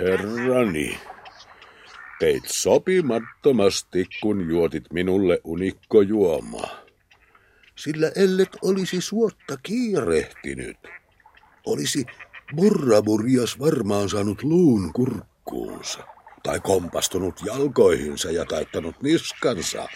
Herrani, 0.00 0.98
teit 2.20 2.42
sopimattomasti, 2.46 4.06
kun 4.22 4.50
juotit 4.50 4.84
minulle 4.92 5.40
unikkojuomaa. 5.44 6.78
Sillä 7.76 8.12
ellet 8.16 8.56
olisi 8.62 9.00
suotta 9.00 9.56
kiirehtinyt, 9.62 10.76
olisi 11.66 12.04
Burraburias 12.56 13.58
varmaan 13.58 14.08
saanut 14.08 14.42
luun 14.42 14.92
kurkkuunsa 14.92 16.04
tai 16.42 16.60
kompastunut 16.60 17.34
jalkoihinsa 17.44 18.30
ja 18.30 18.44
taittanut 18.44 19.02
niskansa, 19.02 19.88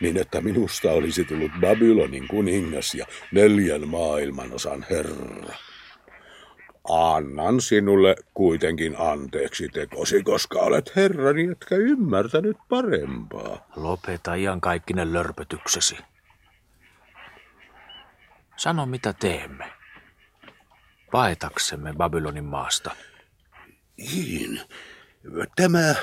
niin 0.00 0.16
että 0.16 0.40
minusta 0.40 0.90
olisi 0.90 1.24
tullut 1.24 1.52
Babylonin 1.60 2.28
kuningas 2.28 2.94
ja 2.94 3.06
neljän 3.32 3.88
maailmanosan 3.88 4.86
herra. 4.90 5.54
Annan 6.88 7.60
sinulle 7.60 8.16
kuitenkin 8.34 8.94
anteeksi 8.98 9.68
tekosi, 9.68 10.22
koska 10.22 10.58
olet 10.58 10.96
herrani, 10.96 11.50
etkä 11.50 11.74
ymmärtänyt 11.74 12.56
parempaa. 12.68 13.66
Lopeta 13.76 14.34
iankaikkinen 14.34 15.12
lörpötyksesi. 15.12 15.96
Sano, 18.56 18.86
mitä 18.86 19.12
teemme. 19.12 19.64
Paetaksemme 21.12 21.92
Babylonin 21.92 22.44
maasta. 22.44 22.90
Niin. 23.96 24.60
Tämä 25.56 25.94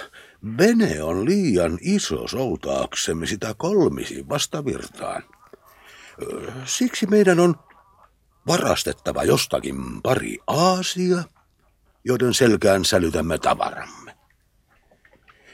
vene 0.57 1.03
on 1.03 1.25
liian 1.25 1.77
iso 1.81 2.27
soutaaksemme 2.27 3.25
sitä 3.25 3.55
kolmisi 3.57 4.29
vastavirtaan. 4.29 5.23
Siksi 6.65 7.05
meidän 7.05 7.39
on 7.39 7.55
varastettava 8.47 9.23
jostakin 9.23 10.01
pari 10.01 10.37
aasia, 10.47 11.23
joiden 12.03 12.33
selkään 12.33 12.85
sälytämme 12.85 13.37
tavaramme. 13.37 14.17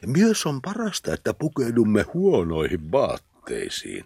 Myös 0.06 0.46
on 0.46 0.62
parasta, 0.62 1.14
että 1.14 1.34
pukeudumme 1.34 2.06
huonoihin 2.14 2.92
vaatteisiin. 2.92 4.06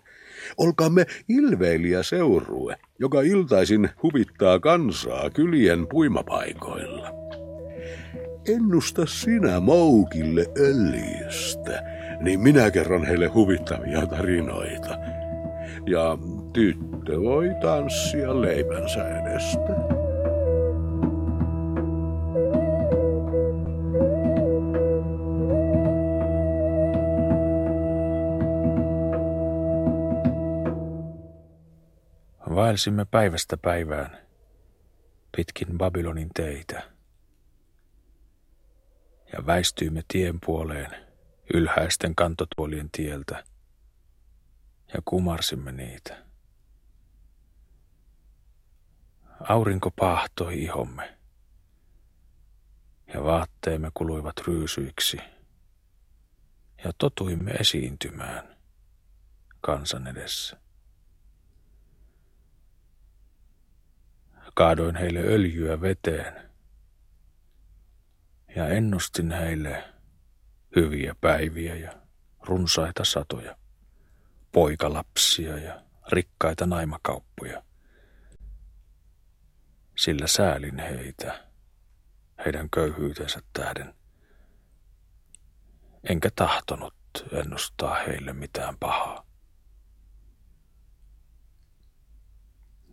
Olkaamme 0.58 1.06
ilveiliä 1.30 2.04
seurue, 2.04 2.78
joka 3.00 3.22
iltaisin 3.22 3.90
huvittaa 4.04 4.60
kansaa 4.60 5.30
kylien 5.30 5.88
puimapaikoilla. 5.88 7.17
Ennusta 8.48 9.06
sinä 9.06 9.60
moukille 9.60 10.46
öljystä, 10.58 11.84
niin 12.20 12.40
minä 12.40 12.72
kerron 12.72 13.06
heille 13.06 13.28
huvittavia 13.28 14.06
tarinoita. 14.06 14.98
Ja 15.86 16.18
tyttö 16.54 17.22
voi 17.22 17.50
tanssia 17.62 18.42
leipänsä 18.42 19.08
edestä. 19.08 19.74
Vaelsimme 32.56 33.06
päivästä 33.12 33.58
päivään 33.58 34.18
pitkin 35.38 35.78
Babylonin 35.78 36.30
teitä 36.36 36.97
ja 39.34 39.46
väistyimme 39.46 40.04
tien 40.08 40.40
puoleen 40.46 41.08
ylhäisten 41.54 42.16
kantotuolien 42.16 42.90
tieltä 42.92 43.44
ja 44.94 45.02
kumarsimme 45.06 45.72
niitä. 45.72 46.24
Aurinko 49.40 49.92
pahtoi 49.92 50.64
ihomme 50.64 51.18
ja 53.14 53.24
vaatteemme 53.24 53.92
kuluivat 53.94 54.36
ryysyiksi 54.48 55.18
ja 56.84 56.92
totuimme 56.98 57.52
esiintymään 57.52 58.58
kansan 59.62 60.08
edessä. 60.08 60.58
Kaadoin 64.54 64.96
heille 64.96 65.20
öljyä 65.20 65.82
veteen 65.82 66.47
Ja 68.58 68.68
ennustin 68.68 69.32
heille 69.32 69.84
hyviä 70.76 71.16
päiviä 71.22 71.76
ja 71.76 71.94
runsaita 72.42 73.06
satoja, 73.06 73.58
poikalapsia 74.52 75.58
ja 75.58 75.82
rikkaita 76.12 76.66
naimakauppoja. 76.66 77.64
Sillä 79.98 80.28
säälin 80.28 80.80
heitä, 80.80 81.50
heidän 82.46 82.70
köyhyytensä 82.70 83.42
tähden. 83.54 83.94
Enkä 86.10 86.30
tahtonut 86.36 86.96
ennustaa 87.32 87.96
heille 87.96 88.34
mitään 88.34 88.78
pahaa. 88.80 89.28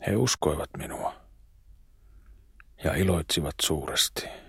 He 0.07 0.17
uskoivat 0.17 0.71
minua 0.77 1.21
ja 2.85 2.95
iloitsivat 2.95 3.55
suuresti. 3.63 4.44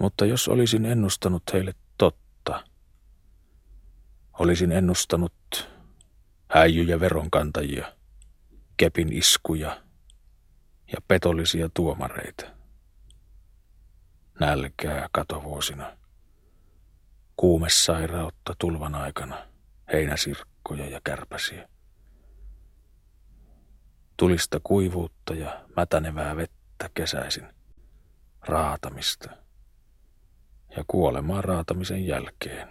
Mutta 0.00 0.26
jos 0.26 0.48
olisin 0.48 0.84
ennustanut 0.84 1.42
heille 1.52 1.74
totta, 1.98 2.64
olisin 4.38 4.72
ennustanut 4.72 5.70
häijyjä 6.48 7.00
veronkantajia, 7.00 7.92
kepin 8.76 9.12
iskuja 9.12 9.82
ja 10.92 10.98
petollisia 11.08 11.68
tuomareita. 11.74 12.46
Nälkää 14.40 15.08
katovuosina, 15.12 15.96
kuumessairautta 17.36 18.54
tulvan 18.58 18.94
aikana, 18.94 19.46
heinäsirkkoja 19.92 20.86
ja 20.86 21.00
kärpäsiä 21.04 21.68
tulista 24.16 24.60
kuivuutta 24.64 25.34
ja 25.34 25.64
mätänevää 25.76 26.36
vettä 26.36 26.90
kesäisin, 26.94 27.48
raatamista 28.40 29.39
ja 30.76 30.84
kuolemaa 30.86 31.42
raatamisen 31.42 32.06
jälkeen, 32.06 32.68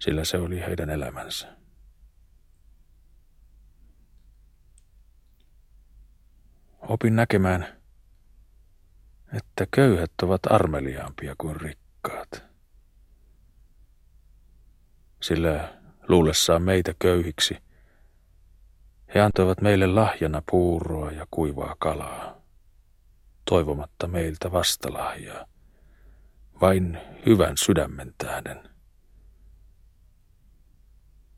sillä 0.00 0.24
se 0.24 0.38
oli 0.38 0.60
heidän 0.60 0.90
elämänsä. 0.90 1.56
Opin 6.80 7.16
näkemään, 7.16 7.66
että 9.32 9.66
köyhät 9.70 10.12
ovat 10.22 10.40
armeliaampia 10.50 11.34
kuin 11.38 11.56
rikkaat. 11.56 12.44
Sillä 15.22 15.78
luulessaan 16.08 16.62
meitä 16.62 16.94
köyhiksi– 16.98 17.56
he 19.14 19.20
antoivat 19.20 19.60
meille 19.60 19.86
lahjana 19.86 20.42
puuroa 20.50 21.10
ja 21.10 21.26
kuivaa 21.30 21.76
kalaa, 21.78 22.41
toivomatta 23.52 24.08
meiltä 24.08 24.52
vastalahjaa, 24.52 25.46
vain 26.60 26.98
hyvän 27.26 27.56
sydämen 27.56 28.14
tähden. 28.18 28.70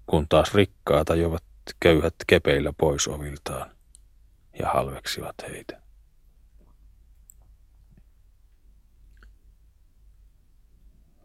Kun 0.07 0.29
taas 0.29 0.55
rikkaat 0.55 1.11
ajoivat 1.11 1.45
köyhät 1.81 2.15
kepeillä 2.27 2.73
pois 2.73 3.09
oviltaan 3.09 3.71
ja 4.59 4.69
halveksivat 4.69 5.35
heitä. 5.49 5.83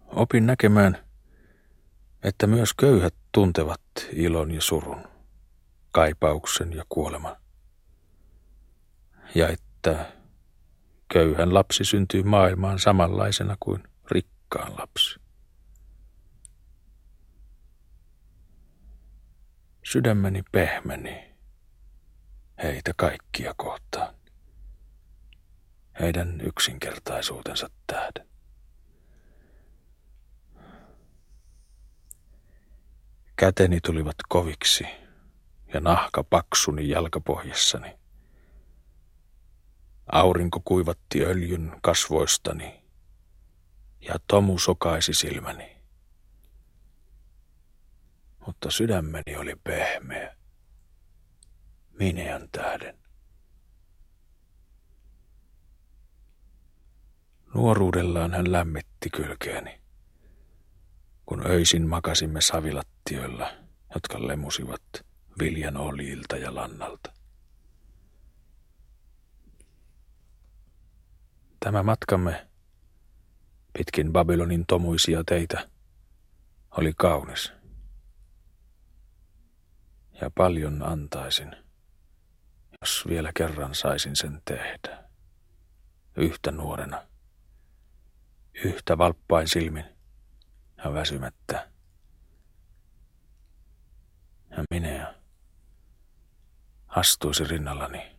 Opin 0.07 0.45
näkemään, 0.45 1.05
että 2.23 2.47
myös 2.47 2.73
köyhät 2.73 3.15
tuntevat 3.31 3.81
ilon 4.13 4.51
ja 4.51 4.61
surun 4.61 5.03
kaipauksen 5.91 6.73
ja 6.73 6.83
kuoleman. 6.89 7.35
Ja 9.35 9.49
että 9.49 10.18
köyhän 11.13 11.53
lapsi 11.53 11.85
syntyy 11.85 12.23
maailmaan 12.23 12.79
samanlaisena 12.79 13.57
kuin 13.59 13.83
rikkaan 14.11 14.73
lapsi. 14.79 15.19
Sydämeni 19.83 20.43
pehmeni 20.51 21.35
heitä 22.63 22.93
kaikkia 22.97 23.53
kohtaan, 23.57 24.15
heidän 25.99 26.41
yksinkertaisuutensa 26.41 27.69
tähden. 27.87 28.29
Käteni 33.35 33.81
tulivat 33.81 34.15
koviksi 34.29 34.83
ja 35.73 35.79
nahka 35.79 36.23
paksuni 36.23 36.89
jalkapohjassani. 36.89 37.98
Aurinko 40.11 40.61
kuivatti 40.65 41.25
öljyn 41.25 41.75
kasvoistani 41.81 42.83
ja 44.01 44.15
tomu 44.27 44.59
sokaisi 44.59 45.13
silmäni. 45.13 45.77
Mutta 48.45 48.71
sydämeni 48.71 49.35
oli 49.37 49.55
pehmeä, 49.63 50.35
mineän 51.99 52.49
tähden. 52.51 52.99
Nuoruudellaan 57.53 58.31
hän 58.31 58.51
lämmitti 58.51 59.09
kylkeeni, 59.09 59.81
kun 61.25 61.47
öisin 61.47 61.87
makasimme 61.87 62.41
savilattioilla, 62.41 63.51
jotka 63.95 64.27
lemusivat– 64.27 64.81
viljan 65.39 65.77
oljilta 65.77 66.37
ja 66.37 66.55
lannalta. 66.55 67.18
Tämä 71.59 71.83
matkamme 71.83 72.47
pitkin 73.73 74.13
Babylonin 74.13 74.65
tomuisia 74.65 75.23
teitä 75.23 75.69
oli 76.71 76.93
kaunis. 76.97 77.53
Ja 80.21 80.31
paljon 80.35 80.83
antaisin, 80.83 81.55
jos 82.81 83.03
vielä 83.07 83.31
kerran 83.35 83.75
saisin 83.75 84.15
sen 84.15 84.41
tehdä. 84.45 85.03
Yhtä 86.17 86.51
nuorena, 86.51 87.07
yhtä 88.65 88.97
valppain 88.97 89.47
silmin 89.47 89.85
ja 90.83 90.93
väsymättä. 90.93 91.69
Ja 94.49 94.63
minä 94.71 95.15
astuisi 96.87 97.43
rinnallani. 97.43 98.18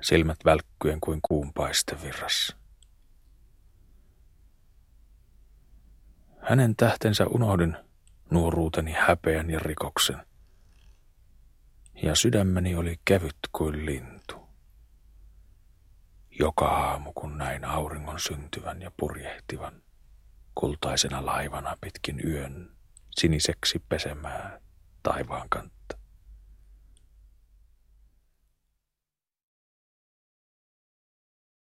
Silmät 0.00 0.38
välkkyen 0.44 1.00
kuin 1.00 1.20
kuun 1.22 1.52
virrassa. 2.02 2.56
Hänen 6.42 6.76
tähtensä 6.76 7.26
unohdin 7.26 7.76
nuoruuteni 8.30 8.92
häpeän 8.92 9.50
ja 9.50 9.58
rikoksen. 9.58 10.26
Ja 12.02 12.14
sydämeni 12.14 12.74
oli 12.74 13.00
kevyt 13.04 13.38
kuin 13.52 13.86
lintu. 13.86 14.48
Joka 16.40 16.66
aamu, 16.66 17.12
kun 17.12 17.38
näin 17.38 17.64
auringon 17.64 18.20
syntyvän 18.20 18.82
ja 18.82 18.90
purjehtivan, 18.96 19.82
kultaisena 20.54 21.26
laivana 21.26 21.76
pitkin 21.80 22.20
yön 22.24 22.76
siniseksi 23.10 23.82
pesemää 23.88 24.60
taivaan 25.02 25.48
kantta. 25.48 25.99